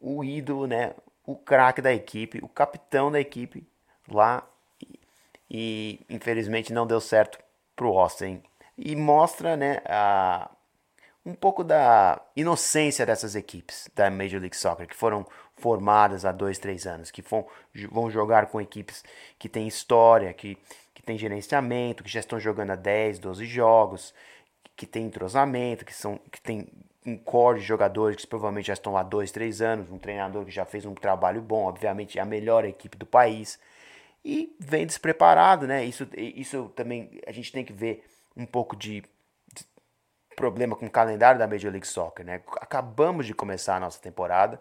[0.00, 0.94] o ídolo, né?
[1.26, 3.68] O craque da equipe, o capitão da equipe
[4.10, 4.48] lá
[4.80, 4.98] e,
[5.50, 7.38] e infelizmente não deu certo
[7.76, 8.42] pro Austin.
[8.78, 9.82] E mostra, né?
[9.84, 10.50] A,
[11.26, 15.26] um pouco da inocência dessas equipes da Major League Soccer, que foram
[15.58, 17.46] formadas há dois, três anos, que vão,
[17.90, 19.04] vão jogar com equipes
[19.38, 20.56] que têm história, que,
[20.94, 24.14] que têm gerenciamento, que já estão jogando há 10, 12 jogos,
[24.76, 26.68] que têm entrosamento, que, são, que tem
[27.04, 30.50] um core de jogadores que provavelmente já estão há dois, três anos, um treinador que
[30.50, 33.58] já fez um trabalho bom, obviamente é a melhor equipe do país,
[34.24, 35.84] e vem despreparado, né?
[35.84, 38.04] Isso, isso também a gente tem que ver
[38.36, 39.02] um pouco de
[40.36, 42.42] problema com o calendário da Major League Soccer, né?
[42.60, 44.60] Acabamos de começar a nossa temporada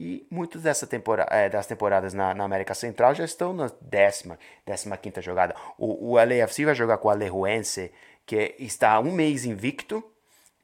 [0.00, 0.88] e muitas dessa
[1.28, 5.56] é, das temporadas na, na, América Central já estão na décima, décima quinta jogada.
[5.76, 7.90] O, o LAFC vai jogar com o Alejuense,
[8.24, 10.04] que está um mês invicto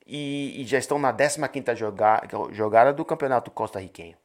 [0.06, 4.16] e, e já estão na décima quinta joga, jogada do campeonato costarriquenho.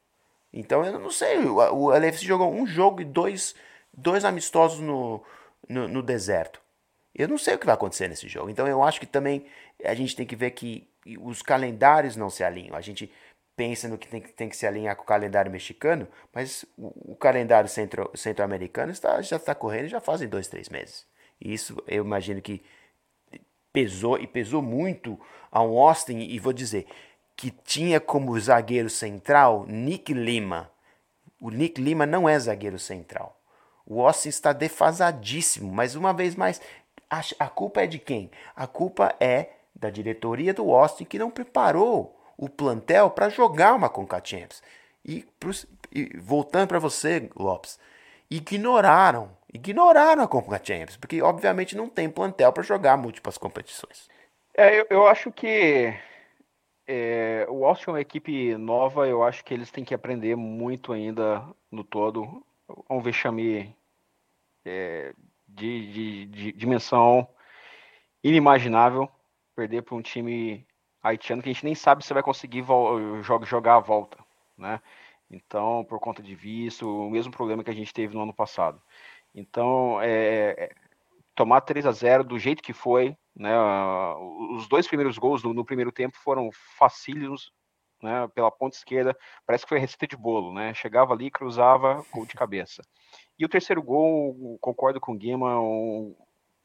[0.52, 3.56] Então eu não sei, o, o LAFC jogou um jogo e dois,
[3.92, 5.20] dois amistosos no,
[5.68, 6.62] no, no deserto.
[7.12, 8.48] Eu não sei o que vai acontecer nesse jogo.
[8.48, 9.44] Então eu acho que também
[9.84, 12.76] a gente tem que ver que os calendários não se alinham.
[12.76, 13.12] A gente
[13.56, 17.16] pensa no que tem, tem que se alinhar com o calendário mexicano, mas o, o
[17.16, 21.06] calendário centro, centro-americano está, já está correndo já fazem dois, três meses.
[21.40, 22.62] E isso eu imagino que
[23.72, 25.18] pesou e pesou muito
[25.50, 26.86] ao Austin, e vou dizer,
[27.36, 30.70] que tinha como zagueiro central Nick Lima.
[31.40, 33.40] O Nick Lima não é zagueiro central.
[33.86, 36.60] O Austin está defasadíssimo, mas uma vez mais,
[37.08, 38.30] a, a culpa é de quem?
[38.54, 43.90] A culpa é da diretoria do Austin que não preparou o plantel para jogar uma
[43.90, 44.62] Conca Champions.
[45.04, 45.26] E,
[45.92, 47.78] e voltando para você, Lopes,
[48.30, 54.08] ignoraram, ignoraram a Conca Champions, porque obviamente não tem plantel para jogar múltiplas competições.
[54.54, 55.94] É, eu, eu acho que
[56.86, 60.94] é, o Austin é uma equipe nova, eu acho que eles têm que aprender muito
[60.94, 62.42] ainda no todo.
[62.88, 63.76] Um vexame
[64.64, 65.12] é,
[65.46, 67.28] de, de, de dimensão
[68.24, 69.10] inimaginável
[69.54, 70.66] perder para um time
[71.02, 72.64] haitiano que a gente nem sabe se vai conseguir
[73.42, 74.18] jogar a volta,
[74.56, 74.80] né?
[75.30, 78.82] Então, por conta de visto, o mesmo problema que a gente teve no ano passado.
[79.34, 80.70] Então, é, é
[81.34, 83.56] tomar 3 a 0 do jeito que foi, né?
[84.56, 87.52] Os dois primeiros gols no, no primeiro tempo foram facílimos,
[88.02, 88.28] né?
[88.34, 90.74] Pela ponta esquerda, parece que foi receita de bolo, né?
[90.74, 92.82] Chegava ali, cruzava, gol de cabeça.
[93.38, 96.14] E o terceiro gol, concordo com o Guima, um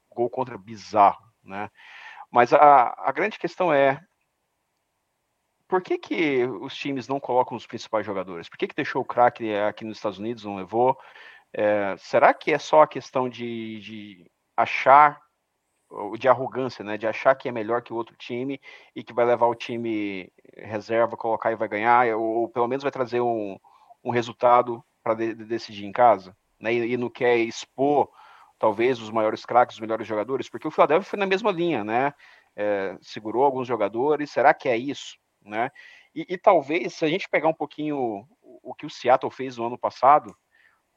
[0.10, 1.69] gol contra bizarro, né?
[2.32, 4.02] Mas a, a grande questão é
[5.76, 8.48] por que, que os times não colocam os principais jogadores?
[8.48, 10.98] Por que, que deixou o craque aqui nos Estados Unidos, não levou?
[11.52, 15.22] É, será que é só a questão de, de achar,
[16.18, 16.98] de arrogância, né?
[16.98, 18.58] De achar que é melhor que o outro time
[18.96, 22.84] e que vai levar o time reserva, colocar e vai ganhar, ou, ou pelo menos
[22.84, 23.58] vai trazer um,
[24.02, 26.34] um resultado para de, de decidir em casa?
[26.58, 28.10] né, e, e não quer expor
[28.58, 32.14] talvez os maiores craques, os melhores jogadores, porque o Philadelphia foi na mesma linha, né?
[32.56, 35.72] É, segurou alguns jogadores, será que é isso, né?
[36.14, 37.98] E, e, talvez, se a gente pegar um pouquinho
[38.42, 40.36] o, o, que o Seattle fez no ano passado,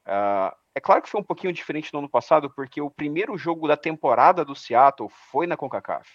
[0.09, 3.69] Uh, é claro que foi um pouquinho diferente no ano passado, porque o primeiro jogo
[3.69, 6.09] da temporada do Seattle foi na CONCACAF.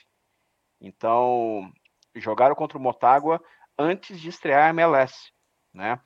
[0.81, 1.71] Então,
[2.15, 3.39] jogaram contra o Motagua
[3.77, 5.31] antes de estrear a MLS,
[5.71, 5.99] né?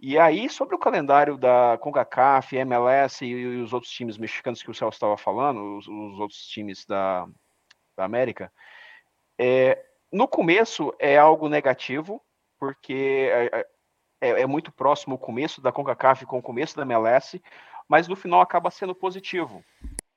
[0.00, 4.70] E aí, sobre o calendário da CONCACAF, MLS e, e os outros times mexicanos que
[4.70, 7.26] o Celso estava falando, os, os, outros times da,
[7.96, 8.52] da América,
[9.38, 12.22] é, no começo é algo negativo,
[12.58, 13.66] porque é,
[14.20, 17.40] é, é, muito próximo o começo da CONCACAF com o começo da MLS,
[17.88, 19.64] mas no final acaba sendo positivo.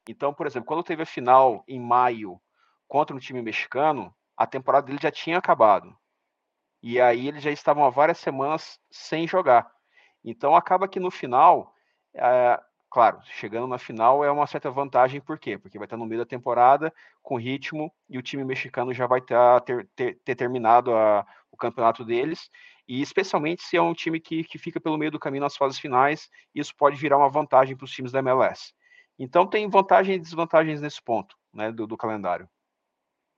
[0.07, 2.41] Então, por exemplo, quando teve a final em maio
[2.87, 5.95] contra um time mexicano, a temporada dele já tinha acabado.
[6.81, 9.71] E aí eles já estavam há várias semanas sem jogar.
[10.23, 11.73] Então acaba que no final,
[12.15, 12.59] é,
[12.91, 15.57] claro, chegando na final é uma certa vantagem, por quê?
[15.57, 19.21] Porque vai estar no meio da temporada, com ritmo, e o time mexicano já vai
[19.21, 22.49] ter, ter, ter, ter terminado a, o campeonato deles,
[22.85, 25.79] e especialmente se é um time que, que fica pelo meio do caminho nas fases
[25.79, 28.73] finais, isso pode virar uma vantagem para os times da MLS.
[29.17, 32.49] Então tem vantagens e desvantagens nesse ponto né, do, do calendário.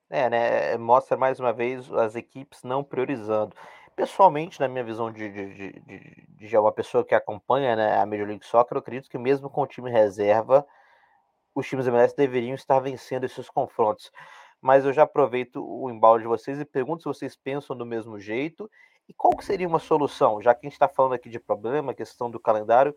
[0.09, 0.77] É, né?
[0.77, 3.55] Mostra mais uma vez as equipes não priorizando.
[3.95, 8.27] Pessoalmente, na minha visão de, de, de, de, uma pessoa que acompanha né, a Major
[8.27, 10.65] League Soccer, eu acredito que mesmo com o time reserva,
[11.53, 14.11] os times MLS deveriam estar vencendo esses confrontos.
[14.59, 18.19] Mas eu já aproveito o embalo de vocês e pergunto se vocês pensam do mesmo
[18.19, 18.69] jeito
[19.07, 21.93] e qual que seria uma solução, já que a gente está falando aqui de problema,
[21.93, 22.95] questão do calendário,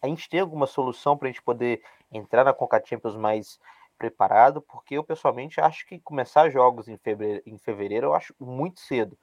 [0.00, 3.58] a gente tem alguma solução para a gente poder entrar na Conca Champions mais
[3.98, 8.78] preparado, porque eu pessoalmente acho que começar jogos em fevereiro, em fevereiro eu acho muito
[8.78, 9.18] cedo,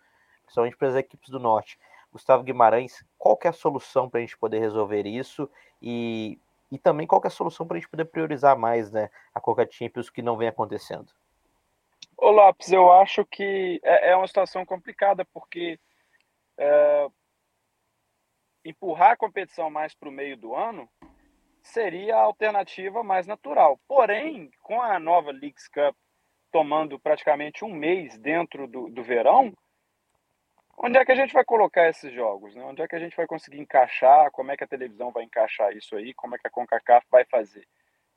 [0.45, 1.77] principalmente para as equipes do norte.
[2.11, 5.49] Gustavo Guimarães, qual é a solução para a gente poder resolver isso
[5.81, 6.39] e,
[6.71, 9.67] e também qual é a solução para a gente poder priorizar mais né, a Coca
[9.69, 11.11] Champions que não vem acontecendo?
[12.17, 15.77] Ô Lopes, eu acho que é, é uma situação complicada porque
[16.57, 17.07] é,
[18.63, 20.89] empurrar a competição mais para o meio do ano
[21.61, 23.77] seria a alternativa mais natural.
[23.87, 25.95] Porém, com a nova Leagues Cup
[26.51, 29.53] tomando praticamente um mês dentro do, do verão,
[30.77, 32.55] onde é que a gente vai colocar esses jogos?
[32.55, 32.63] Né?
[32.63, 34.31] Onde é que a gente vai conseguir encaixar?
[34.31, 36.13] Como é que a televisão vai encaixar isso aí?
[36.13, 37.67] Como é que a CONCACAF vai fazer?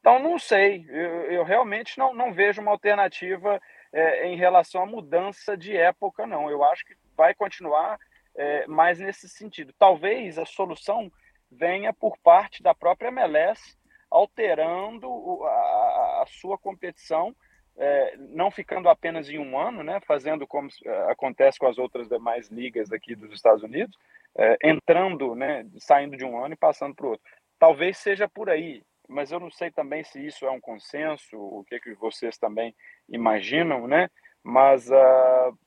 [0.01, 0.87] Então, não sei.
[0.89, 3.61] Eu, eu realmente não, não vejo uma alternativa
[3.93, 6.51] é, em relação à mudança de época, não.
[6.51, 7.99] Eu acho que vai continuar
[8.37, 9.75] é, mais nesse sentido.
[9.79, 11.11] Talvez a solução
[11.51, 13.77] venha por parte da própria MLS,
[14.11, 17.35] alterando a, a sua competição,
[17.79, 22.09] é, não ficando apenas em um ano, né, fazendo como é, acontece com as outras
[22.09, 23.97] demais ligas aqui dos Estados Unidos,
[24.37, 27.25] é, entrando, né, saindo de um ano e passando para o outro.
[27.59, 31.65] Talvez seja por aí, mas eu não sei também se isso é um consenso, o
[31.65, 32.75] que, que vocês também
[33.09, 34.09] imaginam, né?
[34.45, 35.59] Mas uh,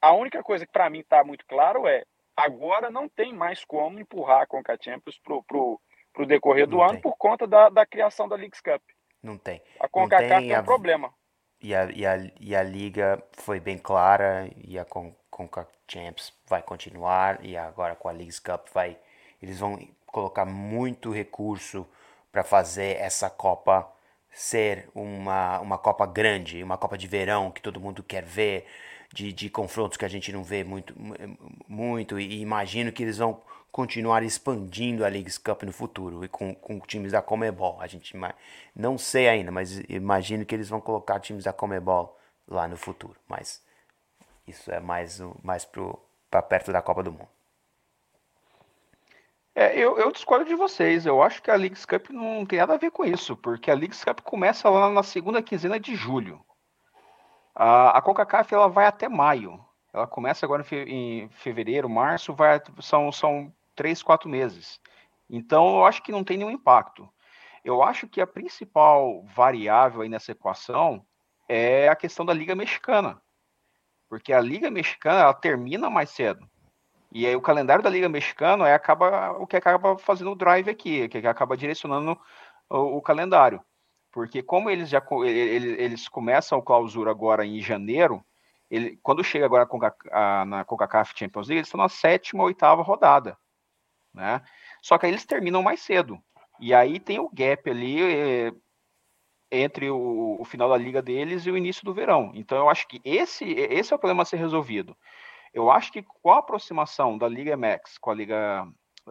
[0.00, 2.04] a única coisa que para mim está muito claro é
[2.36, 6.92] Agora não tem mais como empurrar a Conca Champions pro, pro decorrer do não ano
[6.94, 7.02] tem.
[7.02, 8.82] por conta da, da criação da Leagues Cup.
[9.22, 9.62] Não tem.
[9.78, 11.14] A CONCACAF tem, tem um a, problema.
[11.60, 16.32] E a, e, a, e a liga foi bem clara e a Con, Conca Champions
[16.46, 18.98] vai continuar e agora com a Leagues Cup vai
[19.40, 21.86] eles vão colocar muito recurso
[22.30, 23.90] para fazer essa Copa
[24.30, 28.66] ser uma, uma Copa grande, uma Copa de verão que todo mundo quer ver,
[29.12, 30.94] de, de confrontos que a gente não vê muito,
[31.68, 36.54] muito e imagino que eles vão continuar expandindo a Leagues Cup no futuro e com,
[36.54, 37.80] com times da Comebol.
[37.80, 38.14] A gente
[38.76, 43.16] não sei ainda, mas imagino que eles vão colocar times da Comebol lá no futuro.
[43.26, 43.64] Mas
[44.46, 45.66] isso é mais, mais
[46.30, 47.28] para perto da Copa do Mundo.
[49.54, 51.06] É, eu, eu, discordo de vocês.
[51.06, 53.74] Eu acho que a Leagues Cup não tem nada a ver com isso, porque a
[53.74, 56.44] Leagues Cup começa lá na segunda quinzena de julho.
[57.54, 59.62] A, a CONCACAF ela vai até maio.
[59.92, 64.80] Ela começa agora em fevereiro, março, vai, são, são três, quatro meses.
[65.28, 67.08] Então, eu acho que não tem nenhum impacto.
[67.64, 71.04] Eu acho que a principal variável aí nessa equação
[71.48, 73.20] é a questão da Liga Mexicana.
[74.08, 76.46] Porque a Liga Mexicana ela termina mais cedo.
[77.10, 80.70] E aí o calendário da Liga Mexicana é acaba, o que acaba fazendo o drive
[80.70, 82.18] aqui, que acaba direcionando
[82.68, 83.62] o, o calendário.
[84.10, 88.24] Porque como eles já eles, eles começam a clausura agora em janeiro,
[88.70, 89.68] ele, quando chega agora
[90.10, 93.36] a, na CONCACAF Champions League, eles estão na sétima, oitava rodada,
[94.14, 94.42] né?
[94.82, 96.18] Só que aí eles terminam mais cedo.
[96.60, 98.52] E aí tem o gap ali é,
[99.50, 102.32] entre o, o, final da liga deles e o início do verão.
[102.34, 104.96] Então eu acho que esse, esse é o problema a ser resolvido.
[105.52, 108.66] Eu acho que com a aproximação da Liga MX com a Liga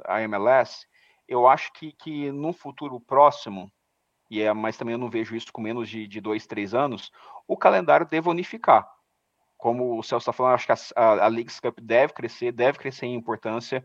[0.06, 0.88] AMLS,
[1.28, 3.72] eu acho que, que no futuro próximo
[4.32, 7.12] e é, mas também eu não vejo isso com menos de, de dois, três anos,
[7.46, 8.90] o calendário deve unificar.
[9.58, 11.32] Como o Celso está falando, acho que a, a, a
[11.62, 13.84] Cup deve crescer, deve crescer em importância.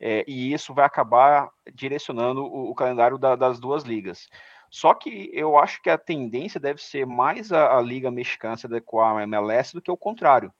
[0.00, 4.28] É, e isso vai acabar direcionando o, o calendário da, das duas ligas.
[4.70, 8.66] Só que eu acho que a tendência deve ser mais a, a Liga Mexicana se
[8.66, 10.52] adequar à MLS do que o contrário.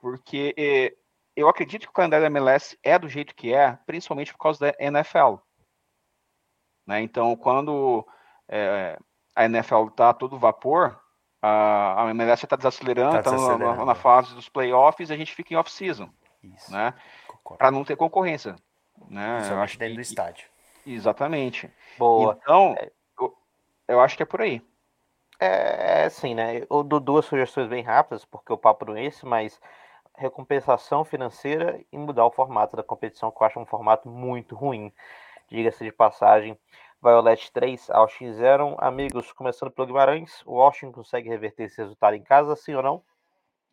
[0.00, 0.94] Porque é,
[1.34, 4.60] eu acredito que o calendário da MLS é do jeito que é, principalmente por causa
[4.60, 5.36] da NFL.
[6.86, 7.02] Né?
[7.02, 8.06] Então, quando
[8.48, 8.98] é,
[9.34, 11.00] a NFL está todo vapor,
[11.42, 15.54] a, a MLS está desacelerando, está tá na, na, fase dos playoffs, a gente fica
[15.54, 16.10] em off-season.
[16.68, 16.94] Né?
[17.58, 18.56] Para não ter concorrência.
[19.08, 19.48] Né?
[19.50, 20.48] Eu acho dentro que, do estádio.
[20.86, 21.70] Exatamente.
[21.98, 22.38] Boa.
[22.42, 22.76] Então,
[23.18, 23.36] eu,
[23.88, 24.62] eu acho que é por aí.
[25.38, 26.62] É, é assim, né?
[26.68, 29.60] Eu dou duas sugestões bem rápidas, porque o papo não é esse, mas
[30.16, 34.92] recompensação financeira e mudar o formato da competição, que eu acho um formato muito ruim.
[35.48, 36.58] Diga-se de passagem.
[37.02, 38.76] Violet 3, Austin 0.
[38.78, 43.02] Amigos, começando pelo Guimarães, o Austin consegue reverter esse resultado em casa, sim ou não?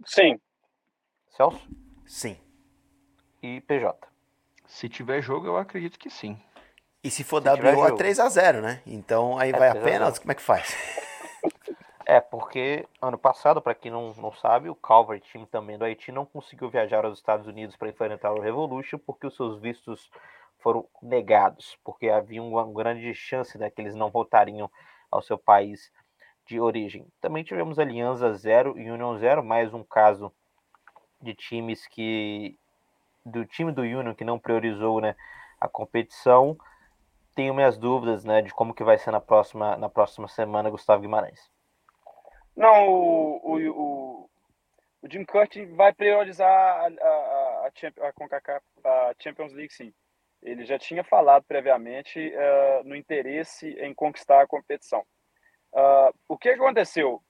[0.06, 0.40] Sim.
[1.28, 1.68] Celso?
[2.06, 2.47] Sim.
[3.48, 3.96] E PJ?
[4.66, 6.38] Se tiver jogo, eu acredito que sim.
[7.02, 8.82] E se for se WO, é 3x0, né?
[8.86, 10.76] Então aí é vai a pena, como é que faz?
[12.10, 16.10] É, porque ano passado, para quem não, não sabe, o Calvary, time também do Haiti,
[16.10, 20.10] não conseguiu viajar aos Estados Unidos para enfrentar o Revolution porque os seus vistos
[20.60, 24.72] foram negados, porque havia uma grande chance né, que eles não voltariam
[25.12, 25.92] ao seu país
[26.46, 27.06] de origem.
[27.20, 30.32] Também tivemos Aliança 0 e Union 0, mais um caso
[31.22, 32.58] de times que
[33.28, 35.16] do time do Union que não priorizou né,
[35.60, 36.58] a competição.
[37.36, 41.02] Tenho minhas dúvidas né, de como que vai ser na próxima, na próxima semana, Gustavo
[41.02, 41.52] Guimarães.
[42.56, 44.30] Não, o, o, o,
[45.04, 48.10] o Jim Curtin vai priorizar a, a, a,
[48.86, 49.94] a, Champions League, sim.
[50.42, 55.04] Ele já tinha falado previamente uh, no interesse em conquistar a competição.
[55.74, 57.22] Uh, o que aconteceu?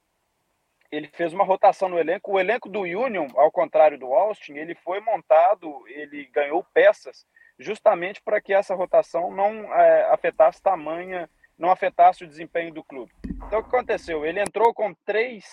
[0.90, 2.32] Ele fez uma rotação no elenco.
[2.32, 7.26] O elenco do Union, ao contrário do Austin, ele foi montado, ele ganhou peças
[7.58, 11.28] justamente para que essa rotação não é, afetasse tamanha
[11.58, 13.12] não afetasse o desempenho do clube.
[13.24, 14.24] Então, o que aconteceu?
[14.24, 15.44] Ele entrou com três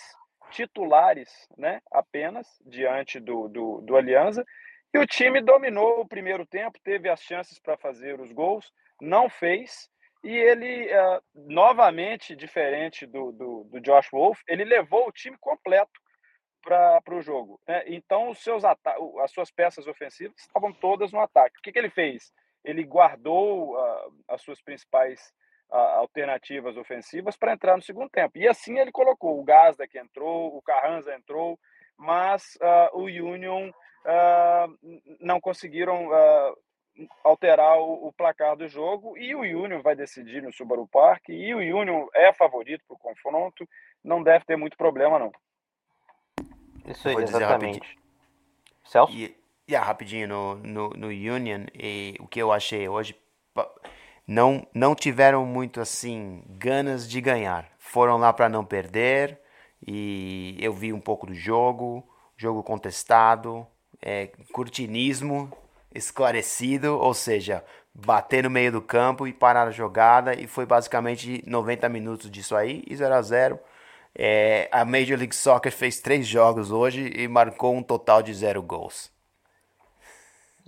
[0.52, 4.46] titulares né, apenas diante do, do, do Alianza
[4.94, 8.72] e o time dominou o primeiro tempo, teve as chances para fazer os gols,
[9.02, 9.90] não fez.
[10.26, 16.02] E ele, uh, novamente, diferente do, do, do, Josh Wolf, ele levou o time completo
[16.64, 17.62] para o jogo.
[17.68, 17.84] Né?
[17.86, 21.60] Então, os seus as suas peças ofensivas estavam todas no ataque.
[21.60, 22.34] O que, que ele fez?
[22.64, 25.32] Ele guardou uh, as suas principais
[25.68, 28.38] alternativas ofensivas para entrar no segundo tempo.
[28.38, 31.60] E assim ele colocou o Gazda que entrou, o Carranza entrou,
[31.98, 34.78] mas uh, o Union uh,
[35.20, 36.58] não conseguiram uh,
[37.24, 41.54] alterar o, o, placar do jogo e o Union vai decidir no Subaru Park e
[41.54, 43.68] o Union é favorito para o confronto,
[44.04, 45.32] não deve ter muito problema não.
[46.86, 47.98] Isso aí, exatamente.
[48.84, 49.14] Celso?
[49.14, 49.36] E,
[49.68, 53.16] e rapidinho no, no, no Union, e, o que eu achei hoje
[54.28, 57.70] não, não tiveram muito assim ganas de ganhar.
[57.78, 59.40] Foram lá para não perder
[59.86, 63.68] e eu vi um pouco do jogo, jogo contestado,
[64.02, 65.52] é, curtinismo
[65.96, 71.42] esclarecido, ou seja, bater no meio do campo e parar a jogada e foi basicamente
[71.48, 73.60] 90 minutos disso aí e 0 a 0.
[74.18, 78.62] É, a Major League Soccer fez três jogos hoje e marcou um total de zero
[78.62, 79.12] gols.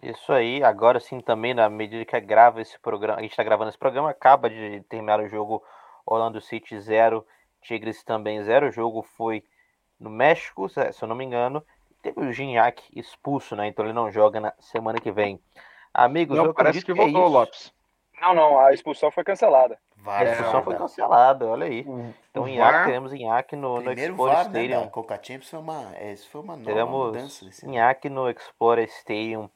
[0.03, 3.69] Isso aí, agora sim também, na medida que grava esse programa, a gente está gravando
[3.69, 5.63] esse programa, acaba de terminar o jogo
[6.05, 7.25] Orlando City 0,
[7.61, 8.67] Tigres também 0.
[8.67, 9.43] O jogo foi
[9.99, 11.63] no México, se eu não me engano.
[12.01, 13.67] Teve o Gignac expulso, né?
[13.67, 15.39] Então ele não joga na semana que vem.
[15.93, 17.73] Amigos, não, eu parece que voltou é o Lopes.
[18.21, 19.79] Não, não, a expulsão foi cancelada.
[20.05, 21.85] a expulsão foi cancelada, olha aí.
[22.31, 24.81] então, em VAR, teremos Inhaque no, no Explorer VAR, né, Stadium.
[24.81, 27.65] Né, Coca Champions foi uma, é, foi uma nova teremos mudança.
[27.65, 29.49] Inhaque no Explorer Stadium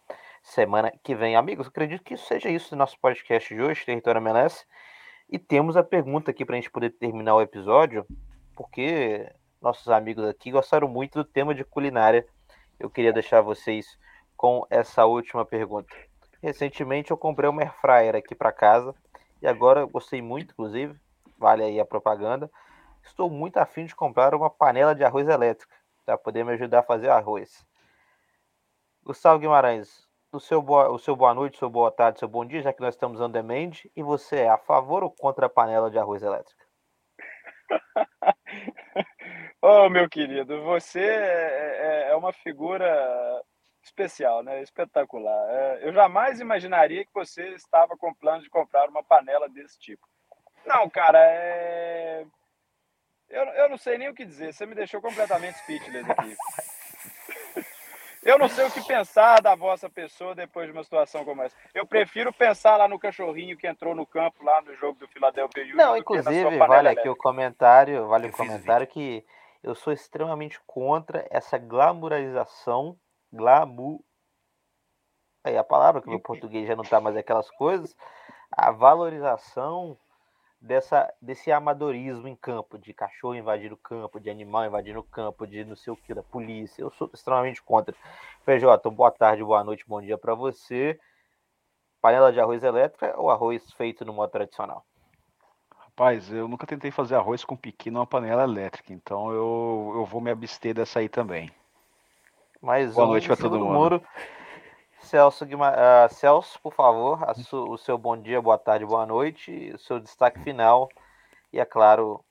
[0.43, 1.35] semana que vem.
[1.35, 4.65] Amigos, acredito que isso seja isso do nosso podcast de hoje, Território MLS.
[5.29, 8.05] E temos a pergunta aqui para a gente poder terminar o episódio,
[8.55, 9.31] porque
[9.62, 12.28] nossos amigos aqui gostaram muito do tema de culinária.
[12.80, 13.86] Eu queria deixar vocês
[14.36, 15.95] com essa última pergunta.
[16.41, 18.95] Recentemente eu comprei uma air fryer aqui para casa
[19.39, 20.99] e agora gostei muito, inclusive,
[21.38, 22.49] vale aí a propaganda.
[23.03, 26.84] Estou muito afim de comprar uma panela de arroz elétrica para poder me ajudar a
[26.84, 27.64] fazer arroz.
[29.03, 32.62] Gustavo Guimarães, o seu, boa, o seu boa noite, seu boa tarde, seu bom dia,
[32.62, 35.91] já que nós estamos on demand, e você é a favor ou contra a panela
[35.91, 36.61] de arroz elétrica?
[39.61, 43.43] Oh, meu querido, você é, é, é, uma figura
[43.84, 44.61] especial, né?
[44.61, 45.49] espetacular.
[45.49, 50.07] É, eu jamais imaginaria que você estava com plano de comprar uma panela desse tipo.
[50.65, 52.26] Não, cara, é...
[53.30, 54.53] eu, eu não sei nem o que dizer.
[54.53, 56.38] Você me deixou completamente speechless aqui.
[58.24, 61.55] Eu não sei o que pensar da vossa pessoa depois de uma situação como essa.
[61.74, 65.63] Eu prefiro pensar lá no cachorrinho que entrou no campo lá no jogo do Philadelphia
[65.63, 65.76] Union.
[65.76, 69.26] Não, inclusive, vale aqui o comentário, vale o comentário que
[69.63, 72.97] eu sou extremamente contra essa glamorização,
[73.34, 73.99] glamour.
[75.43, 77.95] Aí a palavra que o meu português já não tá mais aquelas coisas,
[78.51, 79.97] a valorização
[80.62, 85.47] dessa, desse amadorismo em campo, de cachorro invadir o campo, de animal invadir o campo,
[85.47, 86.84] de não sei o que, da polícia.
[86.84, 87.95] Eu sou extremamente contra.
[88.45, 90.99] PJ, boa tarde, boa noite, bom dia para você.
[91.99, 94.86] Panela de arroz elétrica ou arroz feito no modo tradicional?
[95.76, 100.22] Rapaz, eu nunca tentei fazer arroz com piqui numa panela elétrica, então eu, eu vou
[100.22, 101.51] me abster dessa aí também.
[102.62, 103.74] Mais boa noite para todo mundo.
[103.74, 104.03] Muro.
[105.12, 109.78] Celso, uh, Celso, por favor, su, o seu bom dia, boa tarde, boa noite, o
[109.78, 110.88] seu destaque final
[111.51, 112.24] e, é claro,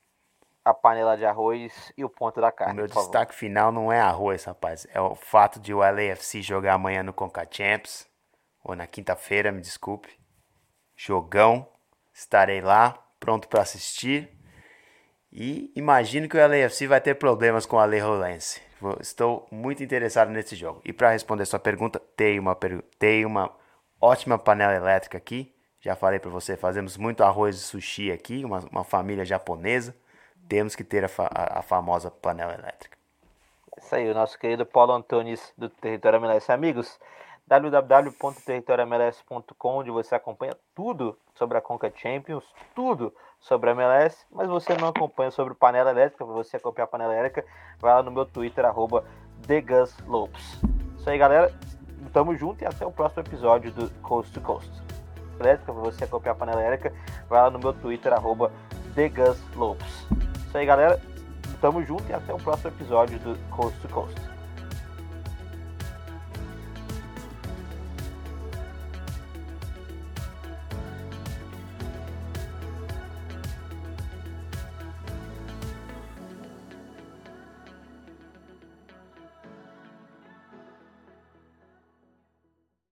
[0.64, 2.72] a panela de arroz e o ponto da carne.
[2.72, 3.38] O meu destaque favor.
[3.38, 7.46] final não é arroz, rapaz, é o fato de o LAFC jogar amanhã no Conca
[7.50, 8.08] Champs,
[8.64, 10.18] ou na quinta-feira, me desculpe.
[10.96, 11.68] Jogão,
[12.14, 14.39] estarei lá, pronto para assistir.
[15.32, 18.60] E imagino que o LAFC vai ter problemas com a Lei Rolense.
[19.00, 20.80] Estou muito interessado nesse jogo.
[20.84, 22.56] E para responder sua pergunta, tem uma,
[22.98, 23.54] tem uma
[24.00, 25.54] ótima panela elétrica aqui.
[25.80, 29.94] Já falei para você, fazemos muito arroz e sushi aqui, uma, uma família japonesa.
[30.48, 32.98] Temos que ter a, fa a, famosa panela elétrica.
[33.78, 36.50] Isso aí, o nosso querido Paulo Antunes do Território MLS.
[36.50, 36.98] Amigos,
[37.50, 42.44] www.territoriomls.com, onde você acompanha tudo sobre a Conca Champions,
[42.76, 46.88] tudo sobre a MLS, mas você não acompanha sobre panela elétrica, para você acompanhar a
[46.88, 47.44] panela elétrica,
[47.80, 49.04] vai lá no meu Twitter, arroba
[49.48, 50.60] TheGusLopes.
[50.96, 51.52] Isso aí, galera.
[52.12, 54.70] Tamo junto e até o próximo episódio do Coast to Coast.
[55.38, 56.96] Elétrica, para você acompanhar a panela elétrica,
[57.28, 58.52] vai lá no meu Twitter, arroba
[58.94, 60.06] TheGusLopes.
[60.46, 61.02] Isso aí, galera.
[61.60, 64.29] Tamo junto e até o próximo episódio do Coast to Coast.